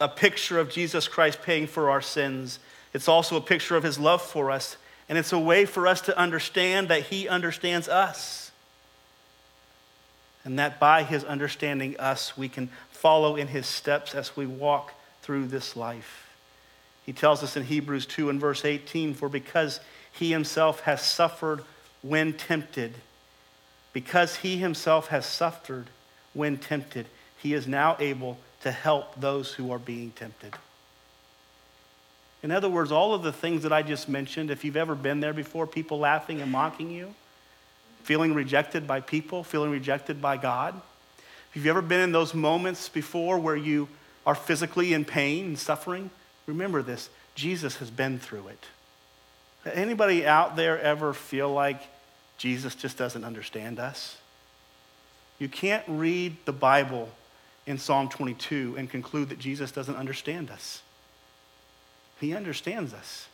[0.00, 2.58] a picture of Jesus Christ paying for our sins,
[2.92, 4.76] it's also a picture of his love for us.
[5.08, 8.49] And it's a way for us to understand that he understands us.
[10.44, 14.92] And that by his understanding us, we can follow in his steps as we walk
[15.22, 16.30] through this life.
[17.04, 19.80] He tells us in Hebrews 2 and verse 18 For because
[20.12, 21.62] he himself has suffered
[22.02, 22.94] when tempted,
[23.92, 25.86] because he himself has suffered
[26.32, 27.06] when tempted,
[27.42, 30.54] he is now able to help those who are being tempted.
[32.42, 35.20] In other words, all of the things that I just mentioned, if you've ever been
[35.20, 37.14] there before, people laughing and mocking you,
[38.02, 40.80] feeling rejected by people, feeling rejected by God,
[41.50, 43.88] if you've ever been in those moments before where you
[44.24, 46.10] are physically in pain and suffering,
[46.46, 48.64] remember this Jesus has been through it.
[49.74, 51.80] Anybody out there ever feel like
[52.38, 54.16] Jesus just doesn't understand us?
[55.38, 57.10] You can't read the Bible
[57.66, 60.82] in Psalm 22 and conclude that Jesus doesn't understand us.
[62.20, 63.26] He understands us.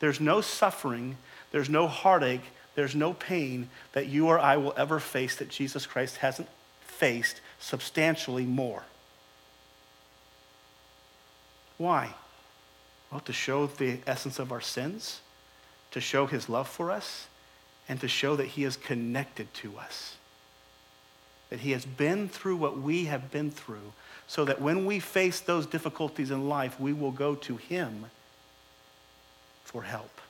[0.00, 1.16] There's no suffering,
[1.50, 2.44] there's no heartache,
[2.78, 6.46] there's no pain that you or I will ever face that Jesus Christ hasn't
[6.80, 8.84] faced substantially more.
[11.76, 12.14] Why?
[13.10, 15.22] Well, to show the essence of our sins,
[15.90, 17.26] to show his love for us,
[17.88, 20.14] and to show that he is connected to us.
[21.50, 23.92] That he has been through what we have been through,
[24.28, 28.04] so that when we face those difficulties in life, we will go to him
[29.64, 30.20] for help.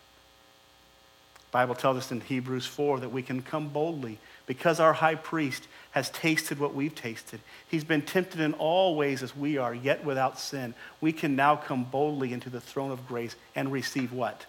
[1.50, 5.66] Bible tells us in Hebrews 4 that we can come boldly because our high priest
[5.92, 7.40] has tasted what we've tasted.
[7.68, 10.74] He's been tempted in all ways as we are, yet without sin.
[11.00, 14.44] We can now come boldly into the throne of grace and receive what?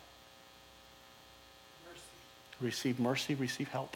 [1.87, 2.01] Mercy.
[2.59, 3.95] Receive mercy, receive help.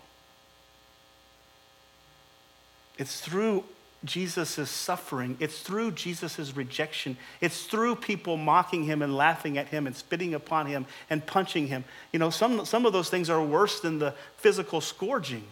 [2.97, 3.65] It's through
[4.05, 5.37] Jesus' suffering.
[5.39, 7.17] It's through Jesus' rejection.
[7.41, 11.67] It's through people mocking him and laughing at him and spitting upon him and punching
[11.67, 11.85] him.
[12.11, 15.43] You know, some, some of those things are worse than the physical scourging.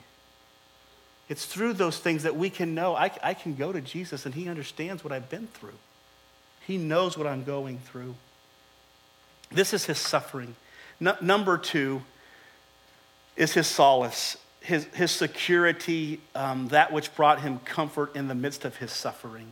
[1.29, 4.35] It's through those things that we can know I, I can go to Jesus and
[4.35, 5.77] he understands what I've been through.
[6.67, 8.15] He knows what I'm going through.
[9.49, 10.55] This is his suffering.
[10.99, 12.01] No, number two
[13.37, 18.63] is his solace his, his security, um, that which brought him comfort in the midst
[18.63, 19.51] of his suffering.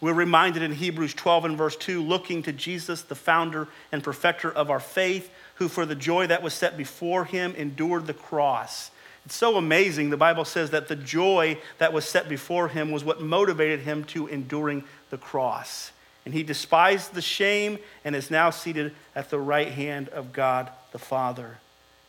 [0.00, 4.52] We're reminded in Hebrews 12 and verse 2 looking to Jesus, the founder and perfecter
[4.52, 8.90] of our faith, who for the joy that was set before him endured the cross.
[9.24, 10.10] It's so amazing.
[10.10, 14.04] The Bible says that the joy that was set before him was what motivated him
[14.04, 15.92] to enduring the cross.
[16.24, 20.70] And he despised the shame and is now seated at the right hand of God
[20.92, 21.58] the Father.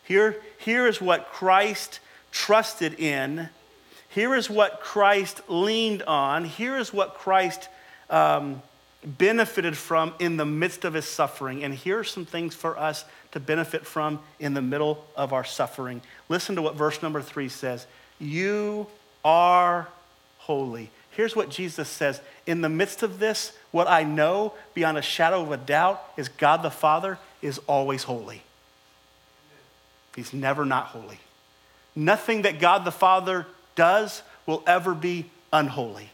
[0.06, 2.00] Here, here is what Christ
[2.32, 3.50] trusted in.
[4.10, 6.46] Here is what Christ leaned on.
[6.46, 7.68] Here is what Christ
[8.10, 8.62] um,
[9.04, 11.64] benefited from in the midst of his suffering.
[11.64, 15.44] And here are some things for us to benefit from in the middle of our
[15.44, 16.02] suffering.
[16.30, 17.86] Listen to what verse number three says
[18.20, 18.88] You
[19.24, 19.88] are
[20.38, 20.92] holy.
[21.12, 25.42] Here's what Jesus says In the midst of this, what I know beyond a shadow
[25.42, 28.45] of a doubt is God the Father is always holy.
[30.16, 31.20] He's never not holy.
[31.96, 36.10] Nothing that God the Father does will ever be unholy.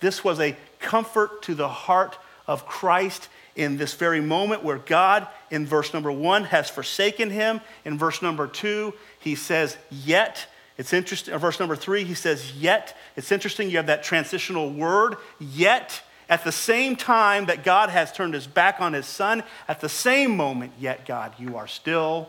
[0.00, 5.26] This was a comfort to the heart of Christ in this very moment where God,
[5.50, 7.60] in verse number one, has forsaken him.
[7.84, 10.46] In verse number two, he says, Yet.
[10.78, 11.34] It's interesting.
[11.34, 12.96] In verse number three, he says, Yet.
[13.16, 13.68] It's interesting.
[13.70, 16.02] You have that transitional word, yet.
[16.28, 19.88] At the same time that God has turned his back on his son, at the
[19.88, 22.28] same moment, yet, God, you are still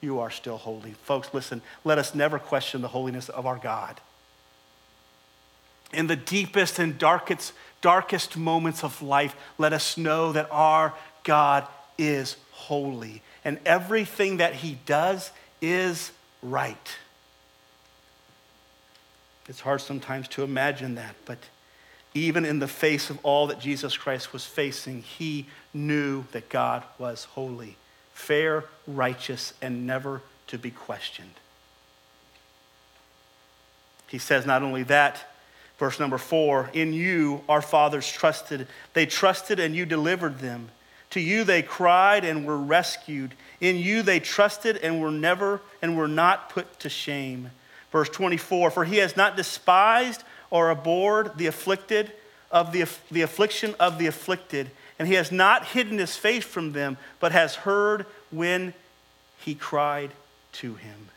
[0.00, 0.92] you are still holy.
[1.04, 4.00] Folks, listen, let us never question the holiness of our God.
[5.92, 11.66] In the deepest and darkest, darkest moments of life, let us know that our God
[11.96, 15.30] is holy and everything that he does
[15.60, 16.96] is right.
[19.48, 21.38] It's hard sometimes to imagine that, but
[22.14, 26.82] even in the face of all that Jesus Christ was facing, he knew that God
[26.98, 27.76] was holy
[28.18, 31.34] fair, righteous, and never to be questioned.
[34.08, 35.32] He says not only that,
[35.78, 38.66] verse number four, in you our fathers trusted.
[38.92, 40.70] They trusted and you delivered them.
[41.10, 43.34] To you they cried and were rescued.
[43.60, 47.50] In you they trusted and were never and were not put to shame.
[47.92, 52.12] Verse 24, for he has not despised or abhorred the afflicted
[52.50, 56.72] of the, the affliction of the afflicted and he has not hidden his face from
[56.72, 58.74] them, but has heard when
[59.38, 60.10] he cried
[60.52, 61.08] to him.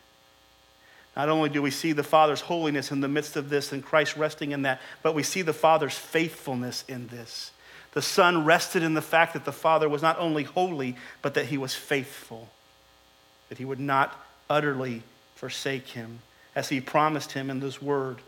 [1.16, 4.16] Not only do we see the Father's holiness in the midst of this and Christ
[4.16, 7.50] resting in that, but we see the Father's faithfulness in this.
[7.92, 11.46] The Son rested in the fact that the Father was not only holy, but that
[11.46, 12.48] he was faithful,
[13.50, 14.18] that he would not
[14.48, 15.02] utterly
[15.34, 16.20] forsake him,
[16.54, 18.18] as he promised him in this word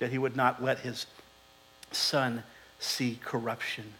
[0.00, 1.06] that he would not let his
[1.92, 2.42] Son
[2.80, 3.92] see corruption.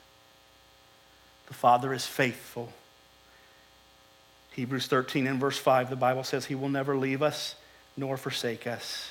[1.46, 2.72] The Father is faithful.
[4.52, 7.56] Hebrews 13 and verse 5, the Bible says he will never leave us
[7.96, 9.10] nor forsake us.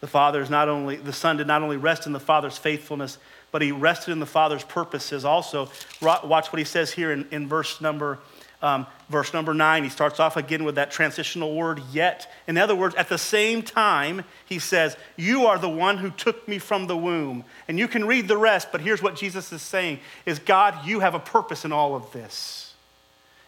[0.00, 3.18] The Father is not only, the Son did not only rest in the Father's faithfulness,
[3.50, 5.70] but he rested in the Father's purposes also.
[6.02, 8.18] Watch what he says here in, in verse number
[8.66, 9.84] um, verse number nine.
[9.84, 12.30] He starts off again with that transitional word, yet.
[12.48, 16.46] In other words, at the same time, he says, You are the one who took
[16.48, 17.44] me from the womb.
[17.68, 21.00] And you can read the rest, but here's what Jesus is saying is God, you
[21.00, 22.74] have a purpose in all of this.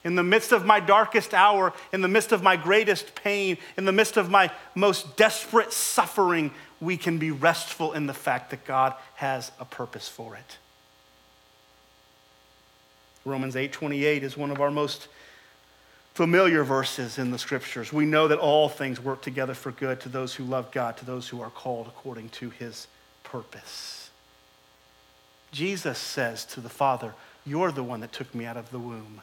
[0.05, 3.85] In the midst of my darkest hour, in the midst of my greatest pain, in
[3.85, 8.65] the midst of my most desperate suffering, we can be restful in the fact that
[8.65, 10.59] God has a purpose for it.
[13.29, 15.09] Romans 8:28 is one of our most
[16.15, 17.93] familiar verses in the scriptures.
[17.93, 21.05] We know that all things work together for good to those who love God, to
[21.05, 22.89] those who are called according to his
[23.23, 24.11] purpose.
[25.53, 27.15] Jesus says to the Father,
[27.47, 29.21] You're the one that took me out of the womb.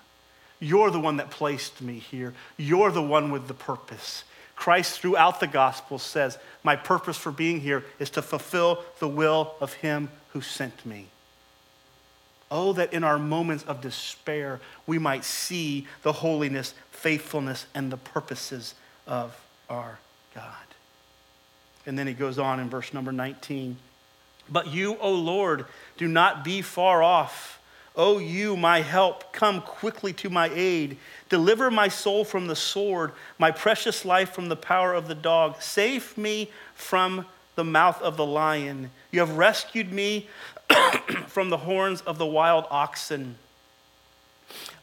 [0.59, 2.33] You're the one that placed me here.
[2.57, 4.23] You're the one with the purpose.
[4.55, 9.55] Christ, throughout the gospel, says, My purpose for being here is to fulfill the will
[9.59, 11.07] of Him who sent me.
[12.51, 17.97] Oh, that in our moments of despair, we might see the holiness, faithfulness, and the
[17.97, 18.75] purposes
[19.07, 19.39] of
[19.69, 19.99] our
[20.33, 20.53] God.
[21.85, 23.77] And then he goes on in verse number 19.
[24.49, 25.65] But you, O Lord,
[25.97, 27.55] do not be far off
[27.97, 30.97] O you, my help, come quickly to my aid.
[31.29, 35.61] Deliver my soul from the sword, my precious life from the power of the dog.
[35.61, 37.25] Save me from
[37.55, 38.91] the mouth of the lion.
[39.11, 40.27] You have rescued me
[41.27, 43.37] from the horns of the wild oxen.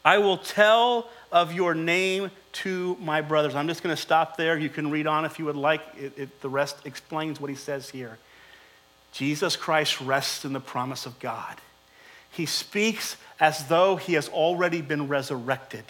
[0.05, 3.55] I will tell of your name to my brothers.
[3.55, 4.59] I'm just going to stop there.
[4.59, 5.83] You can read on if you would like.
[5.99, 8.19] It, it, the rest explains what he says here.
[9.13, 11.57] Jesus Christ rests in the promise of God.
[12.31, 15.85] He speaks as though he has already been resurrected.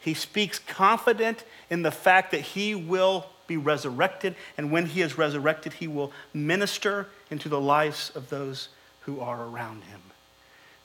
[0.00, 5.18] He speaks confident in the fact that he will be resurrected, and when he is
[5.18, 8.68] resurrected, he will minister into the lives of those
[9.02, 10.00] who are around him.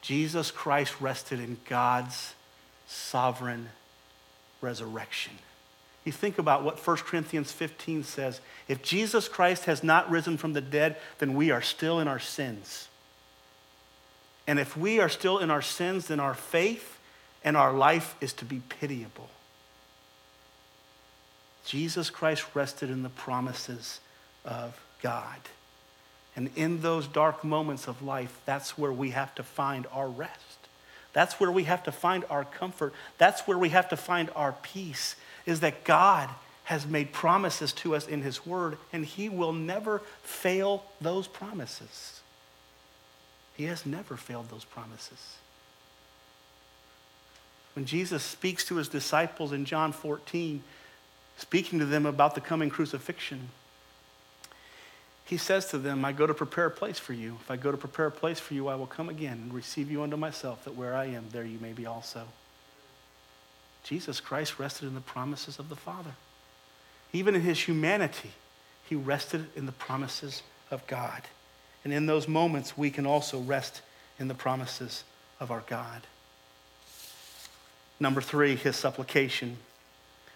[0.01, 2.33] Jesus Christ rested in God's
[2.87, 3.69] sovereign
[4.61, 5.33] resurrection.
[6.03, 8.41] You think about what 1 Corinthians 15 says.
[8.67, 12.19] If Jesus Christ has not risen from the dead, then we are still in our
[12.19, 12.87] sins.
[14.45, 16.94] And if we are still in our sins, then our faith
[17.45, 19.29] and our life is to be pitiable.
[21.65, 24.01] Jesus Christ rested in the promises
[24.43, 25.39] of God.
[26.35, 30.41] And in those dark moments of life, that's where we have to find our rest.
[31.13, 32.93] That's where we have to find our comfort.
[33.17, 35.15] That's where we have to find our peace,
[35.45, 36.29] is that God
[36.65, 42.21] has made promises to us in His Word, and He will never fail those promises.
[43.55, 45.37] He has never failed those promises.
[47.75, 50.63] When Jesus speaks to his disciples in John 14,
[51.37, 53.49] speaking to them about the coming crucifixion,
[55.25, 57.37] he says to them, I go to prepare a place for you.
[57.41, 59.91] If I go to prepare a place for you, I will come again and receive
[59.91, 62.23] you unto myself, that where I am, there you may be also.
[63.83, 66.11] Jesus Christ rested in the promises of the Father.
[67.11, 68.31] Even in his humanity,
[68.87, 71.23] he rested in the promises of God.
[71.83, 73.81] And in those moments, we can also rest
[74.19, 75.03] in the promises
[75.39, 76.01] of our God.
[77.99, 79.57] Number three, his supplication.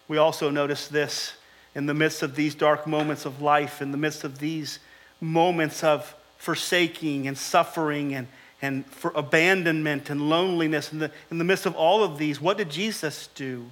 [0.08, 1.34] We also notice this
[1.76, 4.80] in the midst of these dark moments of life, in the midst of these
[5.22, 8.28] moments of forsaking and suffering and,
[8.62, 12.58] and for abandonment and loneliness, in the, in the midst of all of these, what
[12.58, 13.70] did Jesus do?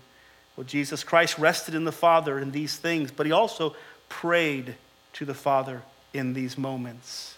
[0.56, 3.76] Well, Jesus Christ rested in the Father in these things, but he also
[4.10, 4.76] prayed
[5.14, 5.82] to the Father
[6.14, 7.36] in these moments.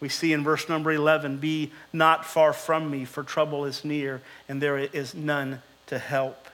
[0.00, 4.22] We see in verse number 11, Be not far from me, for trouble is near,
[4.48, 6.46] and there is none to help.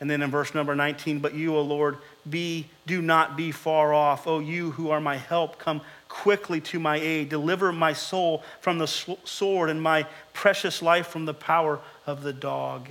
[0.00, 1.96] And then in verse number 19, But you, O Lord,
[2.28, 4.26] be, do not be far off.
[4.26, 7.28] O you who are my help, come quickly to my aid.
[7.28, 12.32] Deliver my soul from the sword and my precious life from the power of the
[12.32, 12.90] dog.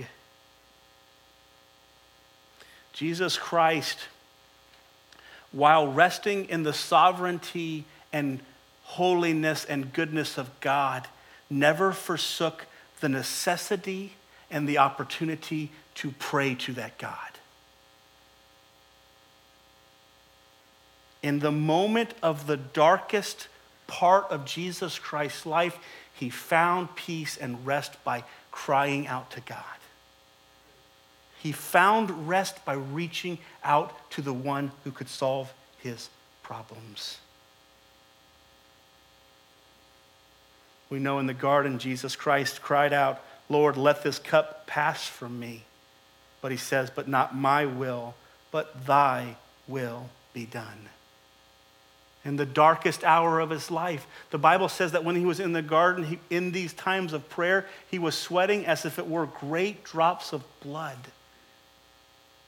[2.94, 3.98] Jesus Christ,
[5.52, 8.40] while resting in the sovereignty and
[8.82, 11.06] holiness and goodness of God
[11.50, 12.66] never forsook
[13.00, 14.14] the necessity
[14.50, 17.18] and the opportunity to pray to that God.
[21.22, 23.48] In the moment of the darkest
[23.86, 25.78] part of Jesus Christ's life,
[26.12, 29.58] he found peace and rest by crying out to God.
[31.40, 36.08] He found rest by reaching out to the one who could solve his
[36.42, 37.18] problems.
[40.88, 45.38] We know in the garden, Jesus Christ cried out, Lord, let this cup pass from
[45.38, 45.64] me.
[46.40, 48.14] But he says, But not my will,
[48.50, 49.36] but thy
[49.66, 50.88] will be done.
[52.24, 55.52] In the darkest hour of his life, the Bible says that when he was in
[55.52, 59.26] the garden, he, in these times of prayer, he was sweating as if it were
[59.26, 60.96] great drops of blood.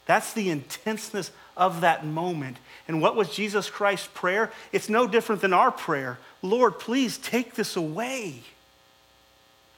[0.07, 2.57] That's the intenseness of that moment.
[2.89, 4.51] And what was Jesus Christ's prayer?
[4.73, 6.19] It's no different than our prayer.
[6.43, 8.43] Lord, please take this away.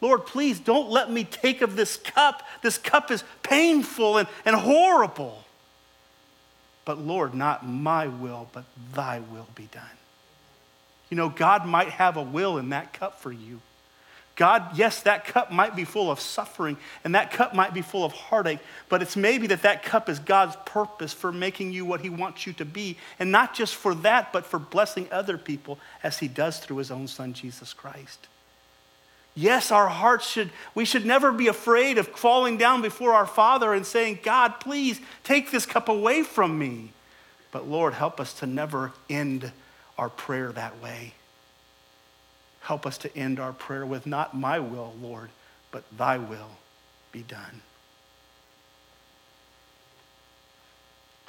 [0.01, 2.47] Lord, please don't let me take of this cup.
[2.63, 5.45] This cup is painful and, and horrible.
[6.85, 9.83] But Lord, not my will, but thy will be done.
[11.11, 13.61] You know, God might have a will in that cup for you.
[14.37, 18.05] God, yes, that cup might be full of suffering and that cup might be full
[18.05, 22.03] of heartache, but it's maybe that that cup is God's purpose for making you what
[22.03, 22.97] He wants you to be.
[23.19, 26.93] And not just for that, but for blessing other people as He does through His
[26.93, 28.29] own Son, Jesus Christ.
[29.39, 33.73] Yes, our hearts should, we should never be afraid of falling down before our Father
[33.73, 36.91] and saying, God, please take this cup away from me.
[37.53, 39.53] But Lord, help us to never end
[39.97, 41.13] our prayer that way.
[42.63, 45.31] Help us to end our prayer with not my will, Lord,
[45.71, 46.57] but thy will
[47.13, 47.63] be done.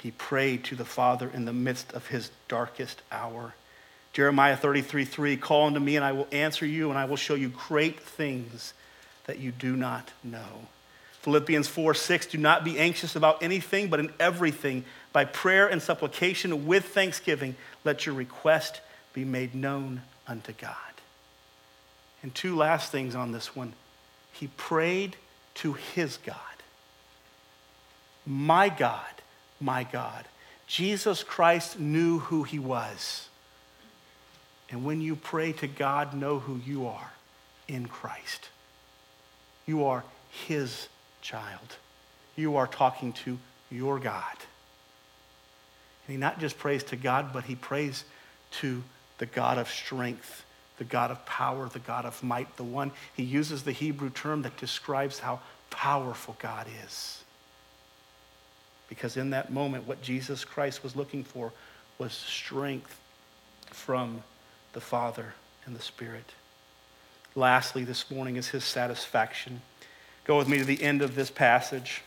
[0.00, 3.54] He prayed to the Father in the midst of his darkest hour.
[4.12, 7.34] Jeremiah 33 3 Call unto me, and I will answer you, and I will show
[7.34, 8.74] you great things
[9.26, 10.66] that you do not know.
[11.22, 15.80] Philippians 4 6 Do not be anxious about anything, but in everything, by prayer and
[15.82, 18.80] supplication with thanksgiving, let your request
[19.12, 20.76] be made known unto God.
[22.22, 23.72] And two last things on this one.
[24.32, 25.16] He prayed
[25.56, 26.36] to his God.
[28.26, 29.04] My God,
[29.60, 30.24] my God.
[30.66, 33.29] Jesus Christ knew who he was.
[34.70, 37.12] And when you pray to God, know who you are
[37.66, 38.48] in Christ.
[39.66, 40.04] You are
[40.46, 40.88] his
[41.22, 41.76] child.
[42.36, 43.38] You are talking to
[43.70, 44.36] your God.
[46.06, 48.04] And he not just prays to God, but he prays
[48.52, 48.82] to
[49.18, 50.44] the God of strength
[50.80, 54.40] the God of power, the God of might, the one, he uses the Hebrew term
[54.42, 57.22] that describes how powerful God is.
[58.88, 61.52] Because in that moment, what Jesus Christ was looking for
[61.98, 62.98] was strength
[63.66, 64.22] from
[64.72, 65.34] the Father
[65.66, 66.32] and the Spirit.
[67.34, 69.62] Lastly, this morning is his satisfaction.
[70.24, 72.02] Go with me to the end of this passage.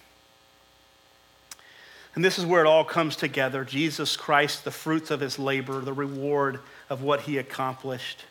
[2.16, 5.80] And this is where it all comes together Jesus Christ, the fruits of his labor,
[5.80, 6.59] the reward
[6.89, 8.26] of what he accomplished.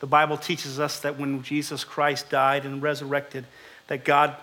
[0.00, 3.46] The Bible teaches us that when Jesus Christ died and resurrected,
[3.86, 4.36] that God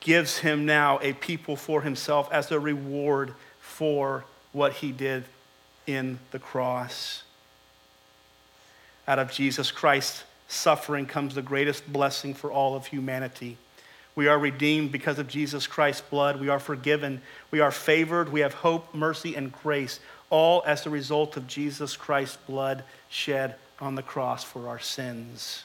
[0.00, 5.24] gives him now a people for himself as a reward for what he did
[5.86, 7.22] in the cross.
[9.08, 13.56] Out of Jesus Christ's suffering comes the greatest blessing for all of humanity.
[14.14, 16.40] We are redeemed because of Jesus Christ's blood.
[16.40, 17.20] We are forgiven.
[17.50, 18.32] We are favored.
[18.32, 20.00] We have hope, mercy, and grace,
[20.30, 25.64] all as the result of Jesus Christ's blood shed on the cross for our sins.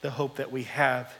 [0.00, 1.12] The hope that we have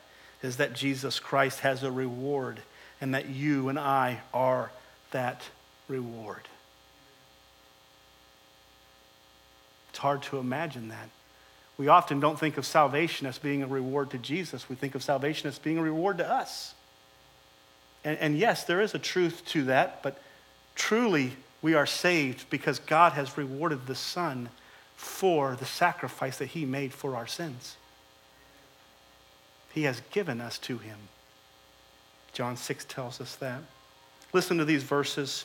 [0.43, 2.61] is that Jesus Christ has a reward
[3.01, 4.73] and that you and I are
[5.13, 5.43] that
[5.89, 6.49] reward.
[9.93, 11.11] It's hard to imagine that.
[11.77, 14.67] We often don't think of salvation as being a reward to Jesus.
[14.71, 16.75] We think of salvation as being a reward to us.
[18.03, 20.19] And, and yes, there is a truth to that, but
[20.75, 24.49] truly, we are saved because God has rewarded the Son
[24.97, 27.77] for the sacrifice that he made for our sins.
[29.75, 30.97] He has given us to him.
[32.33, 33.61] John 6 tells us that.
[34.33, 35.45] Listen to these verses.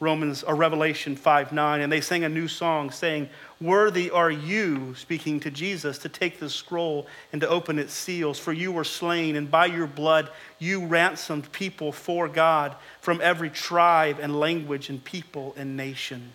[0.00, 3.28] Romans or Revelation 5 9, and they sang a new song saying,
[3.60, 8.38] Worthy are you, speaking to Jesus, to take the scroll and to open its seals,
[8.38, 10.30] for you were slain, and by your blood
[10.60, 16.32] you ransomed people for God from every tribe and language and people and nation.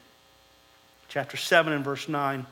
[1.07, 2.45] Chapter 7 and verse 9.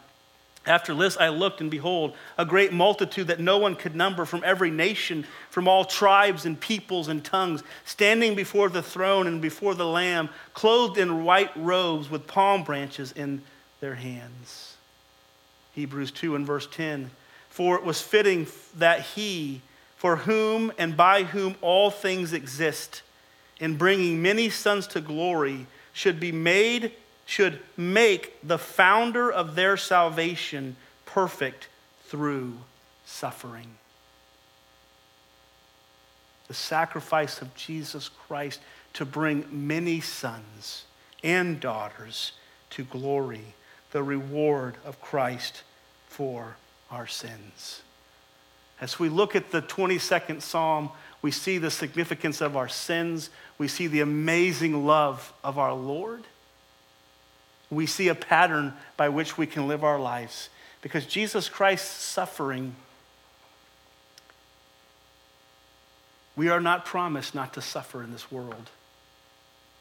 [0.66, 4.43] After this, I looked, and behold, a great multitude that no one could number from
[4.45, 9.74] every nation, from all tribes and peoples and tongues, standing before the throne and before
[9.74, 13.41] the Lamb, clothed in white robes with palm branches in
[13.80, 14.76] their hands.
[15.74, 17.09] Hebrews 2 and verse 10
[17.49, 18.45] For it was fitting
[18.78, 19.62] that he,
[19.95, 23.01] for whom and by whom all things exist,
[23.59, 26.91] in bringing many sons to glory, should be made,
[27.26, 31.67] should make the founder of their salvation perfect
[32.07, 32.53] through
[33.05, 33.76] suffering.
[36.47, 38.59] The sacrifice of Jesus Christ
[38.93, 40.86] to bring many sons
[41.24, 42.34] and daughters
[42.72, 43.53] to glory,
[43.91, 45.63] the reward of Christ
[46.07, 46.57] for
[46.89, 47.82] our sins.
[48.82, 50.89] As we look at the 22nd Psalm,
[51.22, 53.30] we see the significance of our sins.
[53.57, 56.24] We see the amazing love of our Lord.
[57.72, 60.49] We see a pattern by which we can live our lives.
[60.82, 62.76] Because Jesus Christ's suffering,
[66.36, 68.69] we are not promised not to suffer in this world.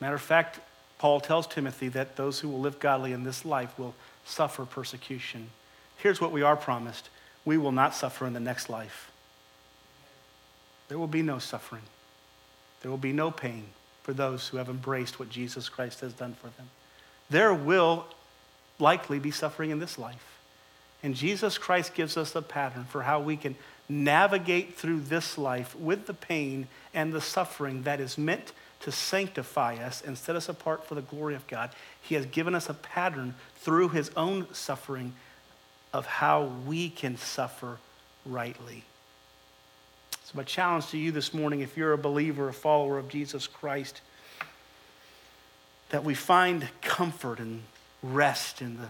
[0.01, 0.61] Matter of fact,
[0.99, 5.51] Paul tells Timothy that those who will live godly in this life will suffer persecution.
[5.97, 7.09] Here's what we are promised
[7.45, 9.11] we will not suffer in the next life.
[10.89, 11.83] There will be no suffering,
[12.83, 13.65] there will be no pain
[14.03, 16.69] for those who have embraced what Jesus Christ has done for them.
[17.31, 18.07] There will
[18.79, 20.39] likely be suffering in this life.
[21.03, 23.57] And Jesus Christ gives us a pattern for how we can
[23.89, 29.77] navigate through this life with the pain and the suffering that is meant to sanctify
[29.77, 31.71] us and set us apart for the glory of God.
[32.01, 35.15] He has given us a pattern through his own suffering
[35.93, 37.79] of how we can suffer
[38.25, 38.85] rightly.
[40.25, 43.47] So, my challenge to you this morning, if you're a believer, a follower of Jesus
[43.47, 44.01] Christ,
[45.91, 47.63] that we find comfort and
[48.03, 48.89] rest in the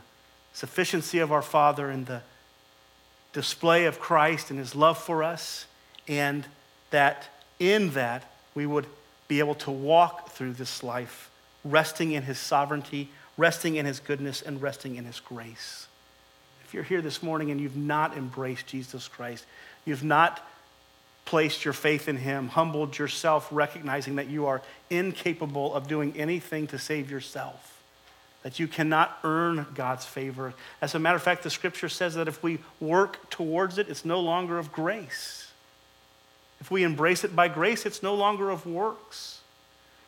[0.52, 2.22] sufficiency of our Father and the
[3.32, 5.66] display of Christ and his love for us,
[6.08, 6.46] and
[6.90, 7.28] that
[7.58, 8.86] in that we would
[9.28, 11.30] be able to walk through this life,
[11.64, 15.86] resting in his sovereignty, resting in his goodness, and resting in his grace.
[16.64, 19.44] If you're here this morning and you've not embraced Jesus Christ,
[19.84, 20.44] you've not
[21.30, 24.60] placed your faith in him, humbled yourself, recognizing that you are
[24.90, 27.80] incapable of doing anything to save yourself,
[28.42, 30.54] that you cannot earn God's favor.
[30.82, 34.04] As a matter of fact, the scripture says that if we work towards it, it's
[34.04, 35.52] no longer of grace.
[36.60, 39.38] If we embrace it by grace, it's no longer of works.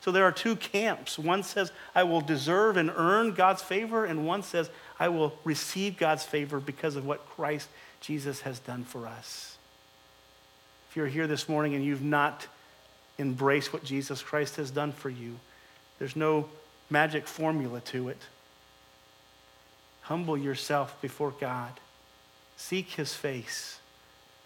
[0.00, 1.20] So there are two camps.
[1.20, 5.98] One says, I will deserve and earn God's favor, and one says, I will receive
[5.98, 7.68] God's favor because of what Christ
[8.00, 9.51] Jesus has done for us.
[10.92, 12.46] If you're here this morning and you've not
[13.18, 15.36] embraced what Jesus Christ has done for you,
[15.98, 16.50] there's no
[16.90, 18.18] magic formula to it.
[20.02, 21.72] Humble yourself before God,
[22.58, 23.78] seek his face.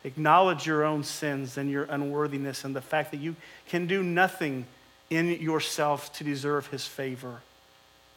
[0.05, 3.35] Acknowledge your own sins and your unworthiness and the fact that you
[3.67, 4.67] can do nothing
[5.11, 7.41] in yourself to deserve his favor.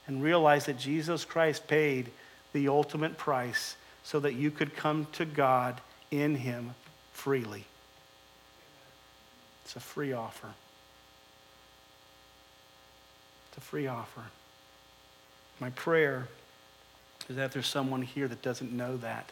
[0.06, 2.12] And realize that Jesus Christ paid
[2.54, 6.76] the ultimate price so that you could come to God in him
[7.12, 7.66] freely.
[9.70, 10.48] It's a free offer.
[13.50, 14.24] It's a free offer.
[15.60, 16.28] My prayer
[17.30, 19.32] is that there's someone here that doesn't know that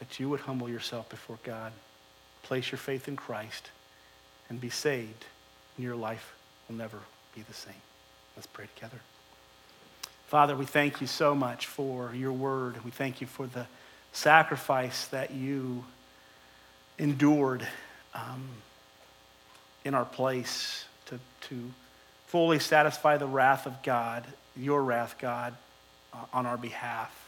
[0.00, 1.70] that you would humble yourself before God,
[2.42, 3.70] place your faith in Christ,
[4.48, 5.24] and be saved,
[5.76, 6.34] and your life
[6.68, 6.98] will never
[7.36, 7.74] be the same.
[8.34, 8.98] Let's pray together.
[10.26, 12.84] Father, we thank you so much for your word.
[12.84, 13.68] We thank you for the
[14.12, 15.84] sacrifice that you
[16.98, 17.64] endured
[18.14, 18.48] um,
[19.84, 21.18] in our place to,
[21.48, 21.70] to
[22.26, 24.24] fully satisfy the wrath of God,
[24.56, 25.54] your wrath, God,
[26.12, 27.18] uh, on our behalf.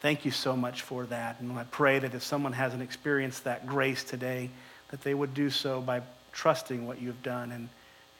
[0.00, 1.40] Thank you so much for that.
[1.40, 4.50] And I pray that if someone hasn't experienced that grace today,
[4.90, 6.02] that they would do so by
[6.32, 7.68] trusting what you've done and,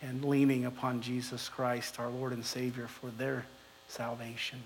[0.02, 3.44] and leaning upon Jesus Christ, our Lord and Savior, for their
[3.88, 4.60] salvation.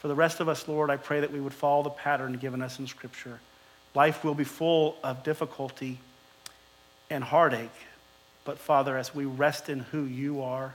[0.00, 2.60] For the rest of us, Lord, I pray that we would follow the pattern given
[2.60, 3.38] us in Scripture.
[3.94, 5.98] Life will be full of difficulty
[7.08, 7.70] and heartache.
[8.44, 10.74] But Father, as we rest in who you are,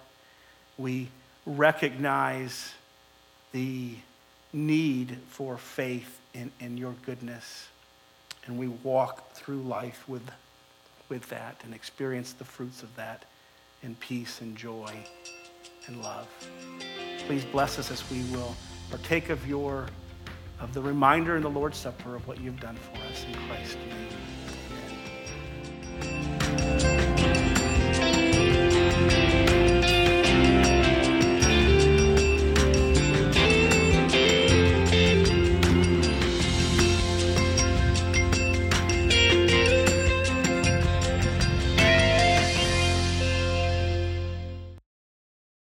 [0.77, 1.09] we
[1.45, 2.73] recognize
[3.51, 3.95] the
[4.53, 7.67] need for faith in, in your goodness.
[8.45, 10.23] And we walk through life with,
[11.09, 13.25] with that and experience the fruits of that
[13.83, 14.93] in peace and joy
[15.87, 16.27] and love.
[17.25, 18.55] Please bless us as we will
[18.89, 19.87] partake of your
[20.59, 23.75] of the reminder in the Lord's Supper of what you've done for us in Christ's
[23.75, 24.16] name.